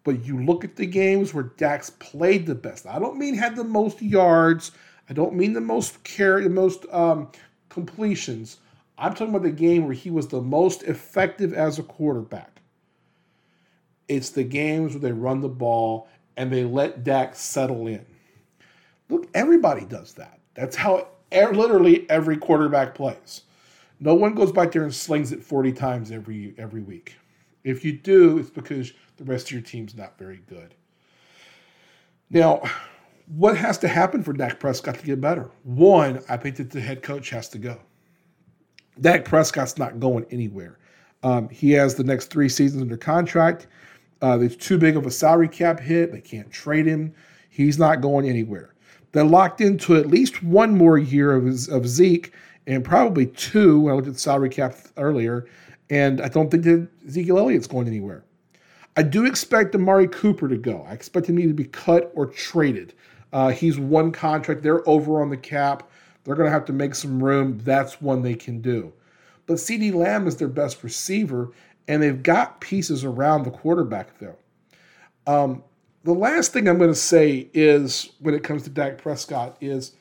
[0.04, 2.86] But you look at the games where Dak's played the best.
[2.86, 4.74] I don't mean had the most yards.
[5.10, 7.32] I don't mean the most carry, the most um,
[7.70, 8.58] completions.
[8.98, 12.60] I'm talking about the game where he was the most effective as a quarterback.
[14.10, 18.06] It's the games where they run the ball and they let Dak settle in.
[19.10, 20.40] Look, everybody does that.
[20.54, 23.42] That's how literally every quarterback plays.
[24.00, 27.16] No one goes back there and slings it 40 times every every week.
[27.64, 30.76] If you do, it's because the rest of your team's not very good.
[32.30, 32.62] Now,
[33.28, 35.50] what has to happen for Dak Prescott to get better?
[35.64, 37.80] One, I think that the head coach has to go.
[39.02, 40.80] Dak Prescott's not going anywhere.
[41.24, 43.68] Um, he has the next three seasons under contract.
[44.22, 46.12] Uh, it's too big of a salary cap hit.
[46.12, 47.14] They can't trade him.
[47.50, 48.74] He's not going anywhere.
[49.12, 52.34] They're locked into at least one more year of, of Zeke
[52.66, 53.80] and probably two.
[53.80, 55.48] When I looked at the salary cap earlier,
[55.90, 58.24] and I don't think that Ezekiel Elliott's going anywhere.
[58.98, 60.86] I do expect Amari Cooper to go.
[60.90, 62.94] I expect him to be cut or traded.
[63.32, 64.64] Uh, he's one contract.
[64.64, 65.90] They're over on the cap.
[66.24, 67.60] They're going to have to make some room.
[67.60, 68.92] That's one they can do.
[69.46, 71.52] But CeeDee Lamb is their best receiver,
[71.88, 74.36] and they've got pieces around the quarterback, though.
[75.26, 75.64] Um,
[76.08, 79.94] the last thing I'm going to say is when it comes to Dak Prescott is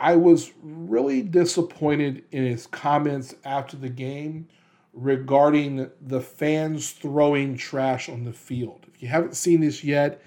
[0.00, 4.48] I was really disappointed in his comments after the game
[4.94, 8.86] regarding the fans throwing trash on the field.
[8.94, 10.22] If you haven't seen this yet,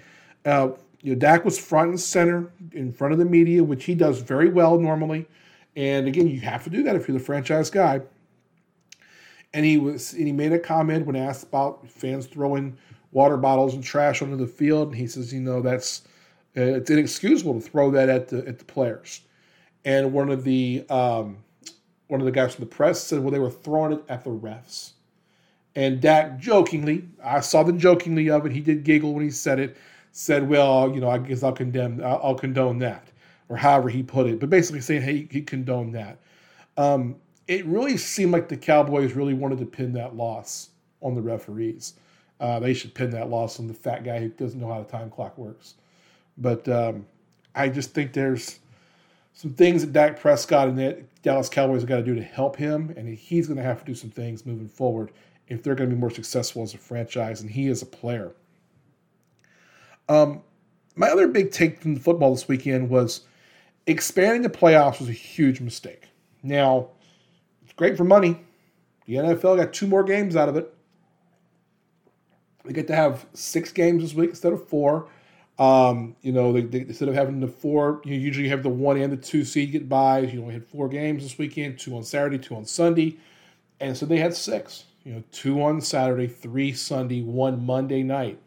[0.46, 0.70] uh,
[1.02, 4.20] you know, Dak was front and center in front of the media, which he does
[4.20, 5.26] very well normally.
[5.76, 8.02] And again, you have to do that if you're the franchise guy.
[9.54, 12.76] and he was and he made a comment when asked about fans throwing
[13.12, 14.88] water bottles and trash onto the field.
[14.88, 16.02] And he says, you know, that's
[16.54, 19.22] it's inexcusable to throw that at the at the players.
[19.84, 21.38] And one of the um,
[22.08, 24.30] one of the guys from the press said, well, they were throwing it at the
[24.30, 24.92] refs.
[25.74, 28.52] And Dak jokingly, I saw the jokingly of it.
[28.52, 29.76] He did giggle when he said it.
[30.12, 33.08] Said, well, you know, I guess I'll condemn, I'll, I'll condone that,
[33.50, 34.40] or however he put it.
[34.40, 36.18] But basically saying, hey, he condoned that.
[36.78, 40.70] Um, it really seemed like the Cowboys really wanted to pin that loss
[41.02, 41.94] on the referees.
[42.38, 44.90] Uh, they should pin that loss on the fat guy who doesn't know how the
[44.90, 45.74] time clock works.
[46.36, 47.06] But um,
[47.54, 48.58] I just think there's
[49.32, 52.56] some things that Dak Prescott and the Dallas Cowboys have got to do to help
[52.56, 55.12] him, and he's going to have to do some things moving forward
[55.48, 58.32] if they're going to be more successful as a franchise, and he is a player.
[60.08, 60.42] Um,
[60.94, 63.22] my other big take from the football this weekend was
[63.86, 66.08] expanding the playoffs was a huge mistake.
[66.42, 66.88] Now,
[67.62, 68.40] it's great for money.
[69.06, 70.72] The NFL got two more games out of it.
[72.66, 75.08] They get to have six games this week instead of four.
[75.58, 78.98] Um, you know, they, they, instead of having the four, you usually have the one
[78.98, 80.32] and the two seed get buys.
[80.32, 83.16] You only had four games this weekend, two on Saturday, two on Sunday,
[83.80, 84.84] and so they had six.
[85.04, 88.38] You know, two on Saturday, three Sunday, one Monday night.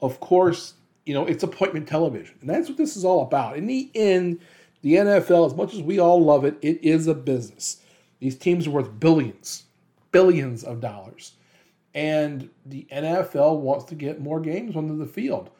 [0.00, 0.74] Of course,
[1.06, 3.56] you know it's appointment television, and that's what this is all about.
[3.56, 4.40] In the end,
[4.82, 7.80] the NFL, as much as we all love it, it is a business.
[8.18, 9.64] These teams are worth billions,
[10.10, 11.32] billions of dollars.
[11.94, 15.50] And the NFL wants to get more games onto the field.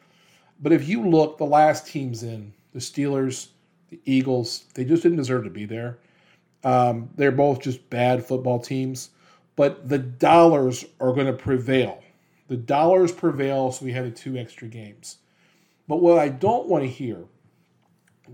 [0.59, 3.49] But if you look, the last teams in, the Steelers,
[3.89, 5.99] the Eagles, they just didn't deserve to be there.
[6.63, 9.09] Um, they're both just bad football teams.
[9.55, 12.03] But the dollars are going to prevail.
[12.47, 15.17] The dollars prevail, so we have the two extra games.
[15.87, 17.25] But what I don't want to hear,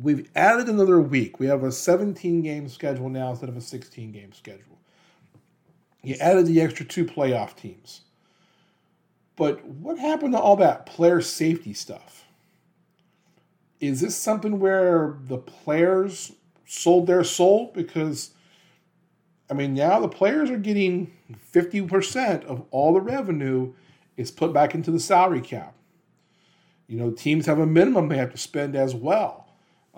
[0.02, 1.40] we've added another week.
[1.40, 4.79] We have a 17 game schedule now instead of a 16 game schedule.
[6.02, 8.02] You added the extra two playoff teams.
[9.36, 12.26] But what happened to all that player safety stuff?
[13.80, 16.34] Is this something where the players
[16.66, 17.72] sold their soul?
[17.74, 18.32] Because,
[19.50, 21.14] I mean, now the players are getting
[21.54, 23.74] 50% of all the revenue
[24.18, 25.74] is put back into the salary cap.
[26.88, 29.49] You know, teams have a minimum they have to spend as well.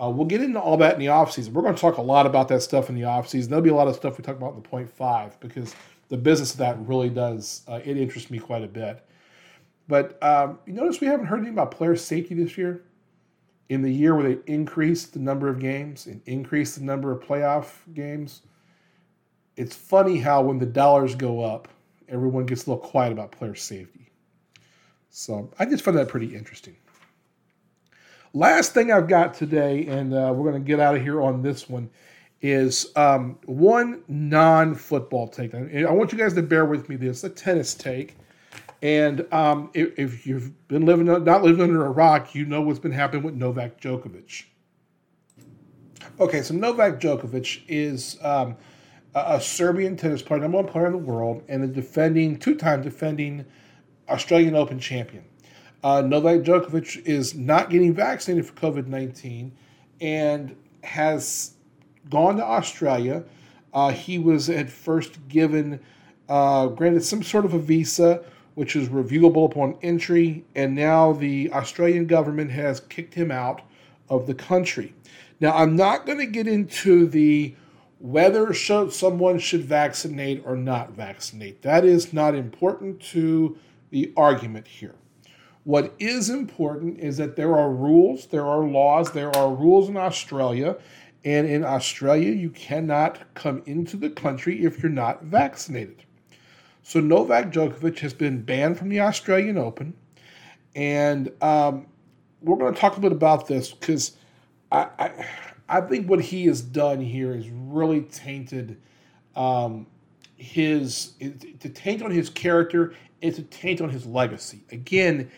[0.02, 1.50] Uh, we'll get into all that in the offseason.
[1.50, 3.50] We're going to talk a lot about that stuff in the offseason.
[3.50, 5.76] There'll be a lot of stuff we talk about in the point five because
[6.10, 9.06] the business of that really does, uh, it interests me quite a bit.
[9.88, 12.84] But um, you notice we haven't heard anything about player safety this year.
[13.70, 17.22] In the year where they increased the number of games and increased the number of
[17.22, 18.42] playoff games,
[19.56, 21.70] it's funny how when the dollars go up,
[22.10, 24.12] everyone gets a little quiet about player safety.
[25.10, 26.76] So I just find that pretty interesting.
[28.34, 31.42] Last thing I've got today, and uh, we're going to get out of here on
[31.42, 31.90] this one,
[32.42, 35.54] is um, one non football take.
[35.54, 38.16] I want you guys to bear with me this a tennis take.
[38.82, 42.80] And um, if, if, you've been living, not living under a rock, you know what's
[42.80, 44.46] been happening with Novak Djokovic.
[46.20, 48.56] Okay, so Novak Djokovic is um,
[49.14, 52.82] a, Serbian tennis player, number one player in the world, and a defending, two time
[52.82, 53.46] defending
[54.10, 55.24] Australian Open champion.
[55.84, 59.52] Uh, Novak Djokovic is not getting vaccinated for COVID 19
[60.00, 61.54] and has
[62.10, 63.24] gone to Australia.
[63.74, 65.80] Uh, he was at first given,
[66.30, 68.24] uh, granted some sort of a visa,
[68.56, 73.62] which is reviewable upon entry, and now the Australian government has kicked him out
[74.10, 74.94] of the country.
[75.40, 77.56] Now, I'm not going to get into the
[78.00, 81.62] whether someone should vaccinate or not vaccinate.
[81.62, 83.58] That is not important to
[83.92, 84.96] the argument here.
[85.64, 89.98] What is important is that there are rules, there are laws, there are rules in
[89.98, 90.78] Australia,
[91.24, 96.04] and in Australia, you cannot come into the country if you're not vaccinated.
[96.82, 99.94] So Novak Djokovic has been banned from the Australian Open,
[100.76, 101.86] and um,
[102.42, 104.14] we're going to talk a bit about this because
[104.72, 105.28] I, I,
[105.70, 108.82] I think what he has done here is really tainted
[109.36, 109.86] um,
[110.38, 111.14] his
[111.60, 114.64] to taint on his character it's a taint on his legacy.
[114.72, 115.32] Again,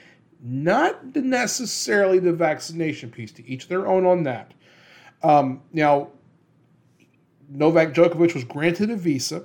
[0.44, 4.54] not necessarily the vaccination piece, to each their own on that.
[5.24, 6.10] Um, now,
[7.50, 9.44] Novak Djokovic was granted a visa.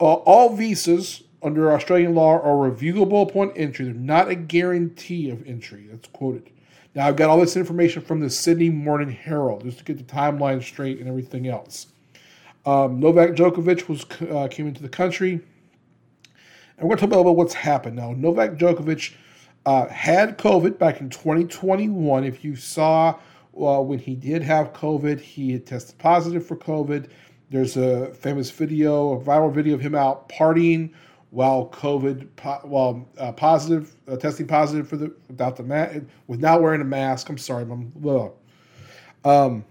[0.00, 3.84] Uh, all visas under Australian law are reviewable upon entry.
[3.86, 5.88] They're not a guarantee of entry.
[5.90, 6.50] That's quoted.
[6.94, 10.04] Now, I've got all this information from the Sydney Morning Herald just to get the
[10.04, 11.88] timeline straight and everything else.
[12.64, 17.36] Um, Novak Djokovic was uh, came into the country and we're going to talk about
[17.36, 18.12] what's happened now.
[18.12, 19.14] Novak Djokovic
[19.66, 22.24] uh, had COVID back in 2021.
[22.24, 23.18] If you saw
[23.56, 27.08] uh, when he did have COVID, he had tested positive for COVID.
[27.50, 30.92] There's a famous video, a viral video of him out partying
[31.30, 36.80] while COVID, while uh, positive, uh, testing positive for the without the mask, without wearing
[36.80, 37.28] a mask.
[37.28, 37.92] I'm sorry, I'm.
[39.24, 39.64] Um,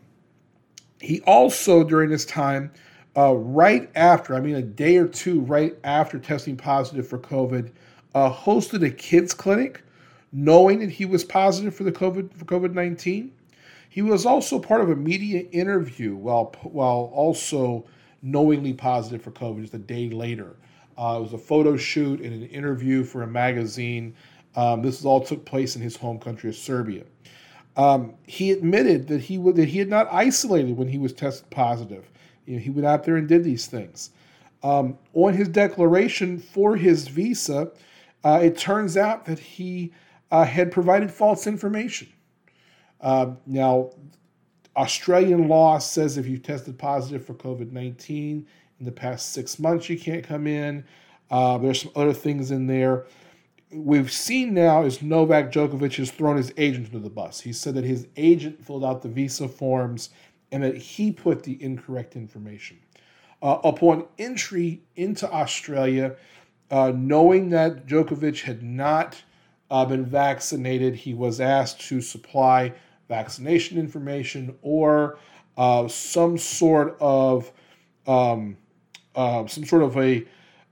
[1.00, 2.72] he also during this time,
[3.18, 7.72] uh, right after, I mean, a day or two right after testing positive for COVID,
[8.16, 9.84] uh, hosted a kids clinic,
[10.32, 13.32] knowing that he was positive for the COVID for COVID nineteen.
[13.90, 17.86] He was also part of a media interview while while also
[18.22, 20.56] knowingly positive for COVID just a day later.
[20.98, 24.14] Uh, it was a photo shoot and an interview for a magazine.
[24.56, 27.04] Um, this all took place in his home country of Serbia.
[27.78, 31.50] Um, he admitted that he would, that he had not isolated when he was tested
[31.50, 32.10] positive.
[32.46, 34.12] You know, he went out there and did these things.
[34.62, 37.72] Um, on his declaration for his visa,
[38.24, 39.92] uh, it turns out that he
[40.32, 42.08] uh, had provided false information.
[43.00, 43.92] Uh, now,
[44.76, 48.48] Australian law says if you tested positive for COVID 19
[48.80, 50.84] in the past six months, you can't come in.
[51.30, 53.06] Uh, there's some other things in there.
[53.74, 57.40] We've seen now is Novak Djokovic has thrown his agent under the bus.
[57.40, 60.10] He said that his agent filled out the visa forms
[60.52, 62.80] and that he put the incorrect information.
[63.42, 66.16] Uh, upon entry into Australia,
[66.72, 69.22] uh, knowing that Djokovic had not
[69.70, 72.74] uh, been vaccinated, he was asked to supply
[73.10, 75.20] vaccination information or
[75.58, 77.52] uh, some sort of
[78.08, 78.58] um,
[79.16, 80.26] uh, some sort of a,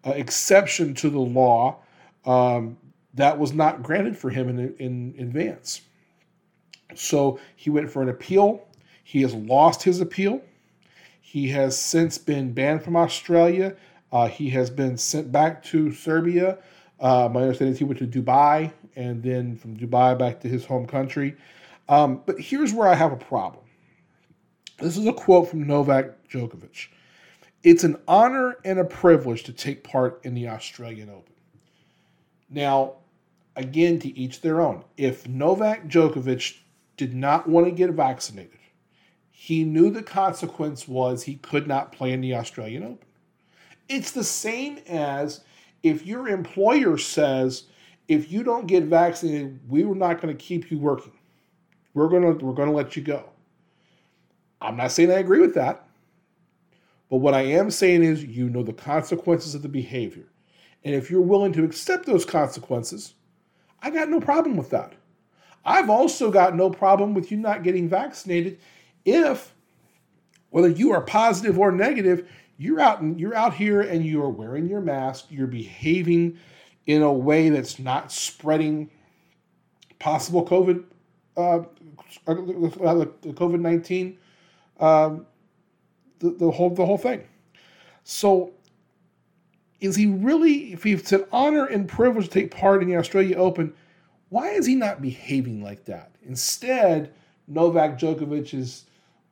[0.05, 1.77] a, exception to the law
[2.25, 2.77] um,
[3.13, 5.81] that was not granted for him in, in advance.
[6.95, 8.65] So he went for an appeal.
[9.03, 10.41] He has lost his appeal.
[11.19, 13.75] He has since been banned from Australia.
[14.11, 16.57] Uh, he has been sent back to Serbia.
[16.99, 20.65] Uh, my understanding is he went to Dubai and then from Dubai back to his
[20.65, 21.35] home country.
[21.87, 23.63] Um, but here's where I have a problem.
[24.79, 26.87] This is a quote from Novak Djokovic.
[27.63, 31.33] It's an honor and a privilege to take part in the Australian Open.
[32.49, 32.93] Now,
[33.55, 34.85] again, to each their own.
[34.97, 36.57] If Novak Djokovic
[36.95, 38.59] did not want to get vaccinated,
[39.31, 43.08] he knew the consequence was he could not play in the Australian Open.
[43.89, 45.41] It's the same as
[45.83, 47.63] if your employer says,
[48.07, 51.11] if you don't get vaccinated, we are not going to keep you working.
[51.93, 53.25] We're gonna we're gonna let you go.
[54.61, 55.87] I'm not saying I agree with that,
[57.09, 60.25] but what I am saying is you know the consequences of the behavior.
[60.83, 63.15] And if you're willing to accept those consequences,
[63.81, 64.93] I got no problem with that.
[65.65, 68.59] I've also got no problem with you not getting vaccinated
[69.03, 69.53] if
[70.51, 72.29] whether you are positive or negative,
[72.59, 76.37] you're out and you're out here and you are wearing your mask, you're behaving
[76.85, 78.91] in a way that's not spreading
[79.97, 80.83] possible COVID
[81.37, 81.63] uh,
[82.25, 84.17] the COVID nineteen,
[84.79, 85.25] um,
[86.19, 87.23] the, the whole the whole thing.
[88.03, 88.51] So,
[89.79, 90.73] is he really?
[90.73, 93.73] If it's an honor and privilege to take part in the Australia Open,
[94.27, 96.11] why is he not behaving like that?
[96.23, 97.13] Instead,
[97.47, 98.85] Novak Djokovic is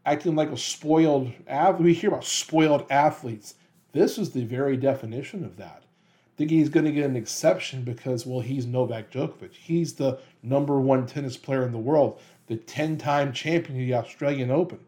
[0.08, 1.86] acting like a spoiled athlete.
[1.86, 3.56] We hear about spoiled athletes.
[3.92, 5.84] This is the very definition of that
[6.38, 9.54] thinking he's going to get an exception because, well, he's Novak Djokovic.
[9.54, 13.96] He's the number one tennis player in the world, the 10 time champion of the
[13.96, 14.80] Australian Open.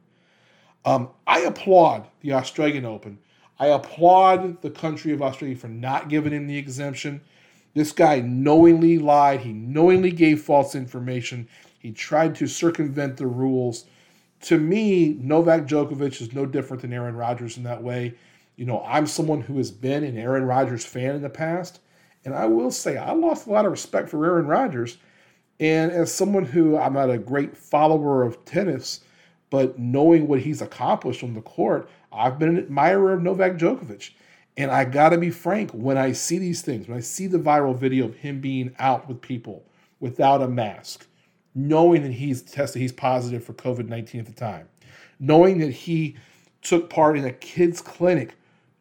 [0.85, 3.17] Um, I applaud the Australian Open.
[3.59, 7.19] I applaud the country of Australia for not giving him the exemption.
[7.73, 9.41] This guy knowingly lied.
[9.41, 11.47] He knowingly gave false information.
[11.79, 13.85] He tried to circumvent the rules.
[14.41, 18.15] To me, Novak Djokovic is no different than Aaron Rodgers in that way.
[18.55, 21.79] You know, I'm someone who has been an Aaron Rodgers fan in the past,
[22.25, 24.97] and I will say I lost a lot of respect for Aaron Rodgers.
[25.59, 29.01] And as someone who I'm not a great follower of tennis,
[29.49, 34.11] but knowing what he's accomplished on the court, I've been an admirer of Novak Djokovic.
[34.57, 37.37] And I got to be frank, when I see these things, when I see the
[37.37, 39.63] viral video of him being out with people
[39.99, 41.07] without a mask,
[41.55, 44.67] knowing that he's tested, he's positive for COVID 19 at the time,
[45.19, 46.17] knowing that he
[46.61, 48.35] took part in a kids' clinic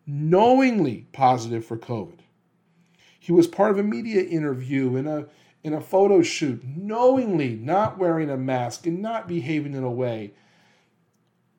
[0.09, 2.21] knowingly positive for COVID.
[3.21, 5.27] He was part of a media interview in a
[5.63, 10.33] in a photo shoot, knowingly not wearing a mask and not behaving in a way.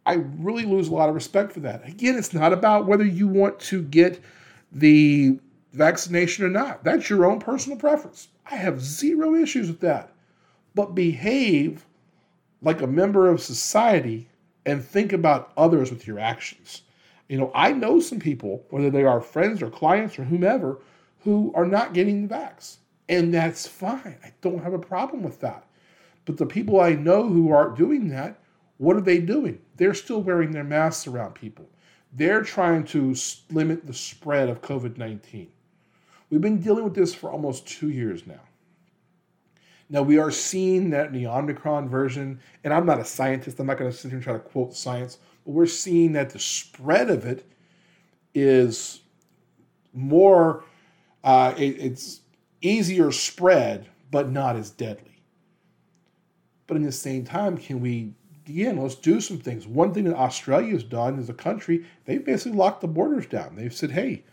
[0.06, 1.88] I really lose a lot of respect for that.
[1.88, 4.24] Again, it's not about whether you want to get
[4.72, 5.38] the
[5.74, 6.84] vaccination or not.
[6.84, 8.30] That's your own personal preference.
[8.50, 10.14] I have zero issues with that.
[10.76, 11.86] But behave
[12.62, 14.30] like a member of society
[14.66, 16.84] and think about others with your actions.
[17.28, 20.80] You know, I know some people, whether they are friends or clients or whomever,
[21.24, 22.78] who are not getting the vax.
[23.08, 24.18] And that's fine.
[24.24, 25.66] I don't have a problem with that.
[26.26, 28.40] But the people I know who aren't doing that,
[28.78, 29.60] what are they doing?
[29.78, 31.68] They're still wearing their masks around people.
[32.14, 33.16] They're trying to
[33.52, 35.48] limit the spread of COVID 19.
[36.30, 38.42] We've been dealing with this for almost two years now.
[39.90, 43.66] Now, we are seeing that in the Omicron version, and I'm not a scientist, I'm
[43.66, 46.40] not going to sit here and try to quote science, but we're seeing that the
[46.40, 47.50] spread of it
[48.36, 49.02] is
[49.92, 50.64] more,
[51.24, 52.22] uh, it, it's
[52.62, 55.24] easier spread, but not as deadly.
[56.68, 58.14] But in the same time, can we,
[58.46, 59.66] again, let's do some things.
[59.66, 63.56] One thing that Australia has done as a country, they've basically locked the borders down.
[63.56, 64.24] They've said, hey,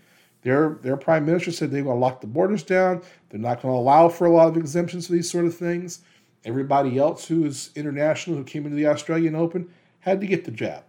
[0.47, 3.03] their, their prime minister said they're going to lock the borders down.
[3.31, 6.03] They're not going to allow for a lot of exemptions for these sort of things.
[6.45, 9.69] Everybody else who is international who came into the Australian Open
[9.99, 10.85] had to get the jab.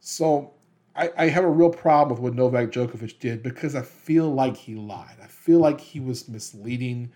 [0.00, 0.54] So
[0.96, 4.56] I, I have a real problem with what Novak Djokovic did because I feel like
[4.56, 5.18] he lied.
[5.22, 7.12] I feel like he was misleading.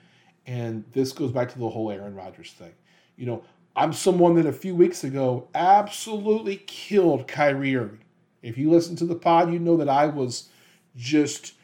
[0.46, 2.74] And this goes back to the whole Aaron Rodgers thing.
[3.16, 3.42] You know,
[3.74, 8.04] I'm someone that a few weeks ago absolutely killed Kyrie Irving.
[8.42, 10.50] If you listen to the pod, you know that I was
[10.96, 11.54] just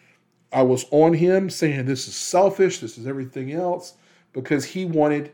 [0.53, 3.95] I was on him saying this is selfish, this is everything else
[4.33, 5.33] because he wanted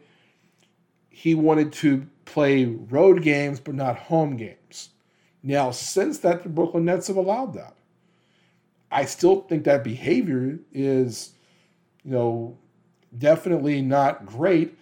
[1.10, 4.90] he wanted to play road games but not home games.
[5.42, 7.74] Now, since that the Brooklyn Nets have allowed that.
[8.90, 11.32] I still think that behavior is
[12.04, 12.56] you know
[13.16, 14.78] definitely not great,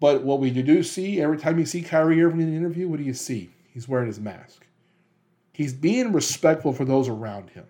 [0.00, 2.98] but what we do see every time you see Kyrie Irving in an interview, what
[2.98, 3.50] do you see?
[3.72, 4.66] He's wearing his mask.
[5.52, 7.66] He's being respectful for those around him.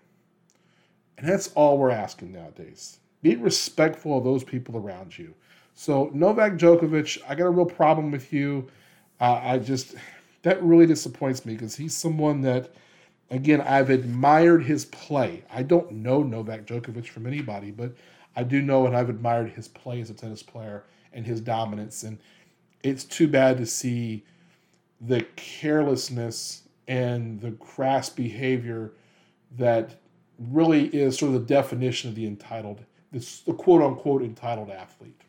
[1.17, 2.99] And that's all we're asking nowadays.
[3.21, 5.33] Be respectful of those people around you.
[5.73, 8.67] So, Novak Djokovic, I got a real problem with you.
[9.19, 9.95] Uh, I just,
[10.43, 12.73] that really disappoints me because he's someone that,
[13.29, 15.43] again, I've admired his play.
[15.51, 17.93] I don't know Novak Djokovic from anybody, but
[18.35, 22.03] I do know and I've admired his play as a tennis player and his dominance.
[22.03, 22.19] And
[22.83, 24.23] it's too bad to see
[25.01, 28.93] the carelessness and the crass behavior
[29.57, 29.95] that
[30.39, 35.21] really is sort of the definition of the entitled, this the quote unquote entitled athlete.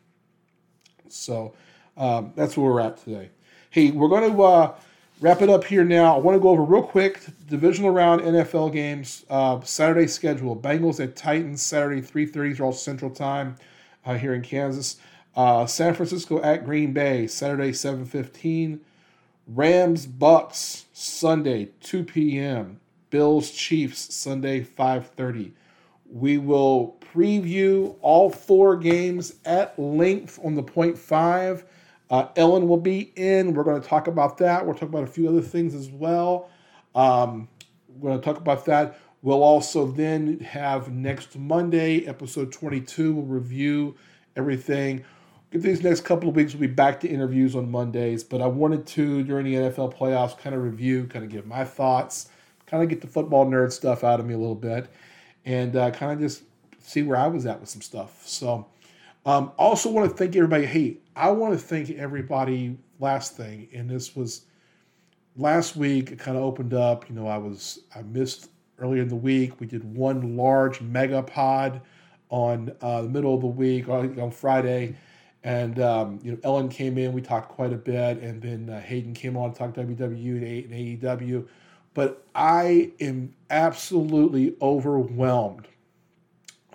[1.09, 1.53] So
[1.95, 3.29] um, that's where we're at today.
[3.69, 4.75] Hey, we're going to uh,
[5.19, 6.15] wrap it up here now.
[6.15, 9.25] I want to go over real quick divisional round NFL games.
[9.29, 13.55] Uh, Saturday schedule: Bengals at Titans Saturday 3:30 all Central Time
[14.05, 14.97] uh, here in Kansas.
[15.35, 18.79] Uh, San Francisco at Green Bay Saturday 7:15.
[19.47, 22.81] Rams Bucs Sunday 2 p.m.
[23.09, 25.53] Bills Chiefs Sunday 5:30.
[26.09, 31.65] We will preview all four games at length on the point five.
[32.09, 33.53] Uh, Ellen will be in.
[33.53, 34.65] We're going to talk about that.
[34.65, 36.49] We'll talk about a few other things as well.
[36.95, 37.49] Um,
[37.89, 38.99] we're going to talk about that.
[39.21, 43.13] We'll also then have next Monday, episode 22.
[43.13, 43.95] We'll review
[44.35, 45.03] everything.
[45.51, 48.23] These next couple of weeks, we'll be back to interviews on Mondays.
[48.23, 51.65] But I wanted to, during the NFL playoffs, kind of review, kind of give my
[51.65, 52.29] thoughts
[52.67, 54.87] kind of get the football nerd stuff out of me a little bit,
[55.45, 56.43] and uh, kind of just
[56.79, 58.25] see where I was at with some stuff.
[58.27, 58.67] So,
[59.25, 60.65] um, also want to thank everybody.
[60.65, 62.77] Hey, I want to thank everybody.
[62.99, 64.45] Last thing, and this was
[65.35, 66.11] last week.
[66.11, 67.07] It kind of opened up.
[67.09, 68.49] You know, I was I missed
[68.79, 69.59] earlier in the week.
[69.59, 71.81] We did one large mega pod
[72.29, 74.95] on uh, the middle of the week on, Friday.
[75.43, 77.13] And um, you know, Ellen came in.
[77.13, 81.01] We talked quite a bit, and then uh, Hayden came on to talk WWE and
[81.01, 81.47] AEW
[81.97, 85.67] but I am absolutely overwhelmed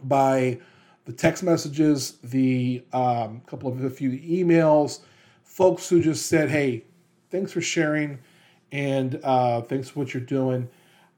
[0.03, 0.59] by
[1.05, 4.99] the text messages, the um, couple of a few emails,
[5.45, 6.87] folks who just said, "Hey,
[7.31, 8.19] thanks for sharing,
[8.73, 10.69] and uh, thanks for what you're doing."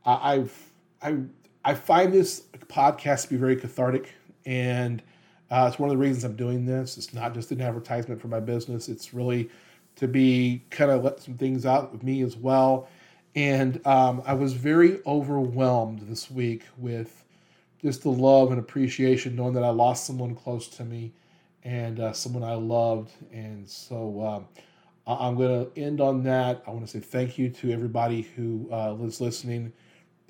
[0.04, 1.16] Uh, I've I
[1.64, 4.12] I find this podcast to be very cathartic,
[4.44, 5.02] and
[5.50, 6.98] uh, it's one of the reasons I'm doing this.
[6.98, 9.48] It's not just an advertisement for my business; it's really
[9.96, 12.86] to be kind of let some things out with me as well
[13.34, 17.24] and um, I was very overwhelmed this week with
[17.82, 21.12] just the love and appreciation, knowing that I lost someone close to me
[21.64, 23.12] and uh, someone I loved.
[23.32, 24.48] And so um,
[25.06, 26.62] I'm going to end on that.
[26.66, 29.72] I want to say thank you to everybody who uh, is listening.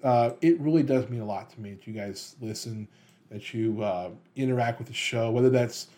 [0.02, 2.88] Uh, it really does mean a lot to me that you guys listen,
[3.30, 5.88] that you uh, interact with the show, whether that's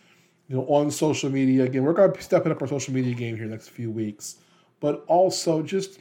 [0.49, 1.65] you know on social media.
[1.65, 4.37] Again, we're going to be stepping up our social media game here next few weeks,
[4.79, 6.01] but also just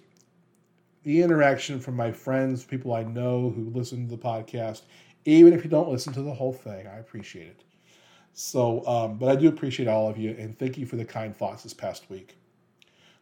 [1.05, 4.81] the interaction from my friends, people I know who listen to the podcast,
[5.23, 7.63] even if you don't listen to the whole thing, I appreciate it.
[8.33, 11.37] So, um, but I do appreciate all of you and thank you for the kind
[11.37, 12.35] thoughts this past week.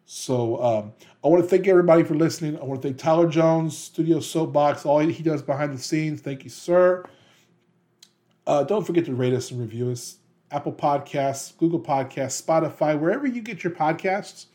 [0.05, 2.57] So, um, I want to thank everybody for listening.
[2.57, 6.21] I want to thank Tyler Jones, Studio Soapbox, all he does behind the scenes.
[6.21, 7.03] Thank you, sir.
[8.47, 10.17] Uh, don't forget to rate us and review us.
[10.51, 14.45] Apple Podcasts, Google Podcasts, Spotify, wherever you get your podcasts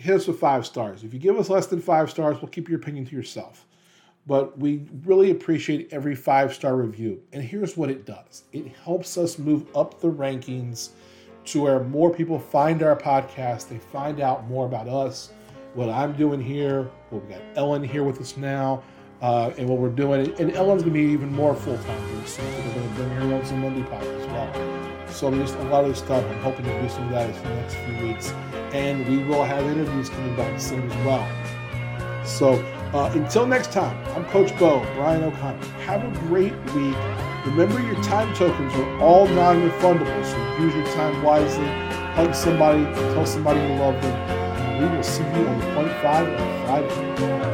[0.00, 1.04] hit us with five stars.
[1.04, 3.66] If you give us less than five stars, we'll keep your opinion to yourself.
[4.26, 7.20] but we really appreciate every five star review.
[7.32, 10.90] And here's what it does it helps us move up the rankings
[11.46, 15.32] to where more people find our podcast, they find out more about us,
[15.74, 16.90] what I'm doing here.
[17.10, 18.82] Well, we got Ellen here with us now.
[19.22, 22.46] Uh, and what we're doing, and Ellen's gonna be even more full time here soon.
[22.68, 25.08] We're gonna bring her on some Monday Pop as well.
[25.10, 26.24] So there's a lot of stuff.
[26.24, 28.32] I'm hoping to do some of that in the next few weeks,
[28.72, 32.24] and we will have interviews coming back soon as well.
[32.24, 32.54] So
[32.94, 35.64] uh, until next time, I'm Coach Bo, Brian O'Connor.
[35.86, 36.96] Have a great week.
[37.46, 41.66] Remember, your time tokens are all non-refundable, so use your time wisely.
[42.14, 45.92] Hug somebody, tell somebody you love them, and we will see you on the point
[46.02, 47.49] five on Friday.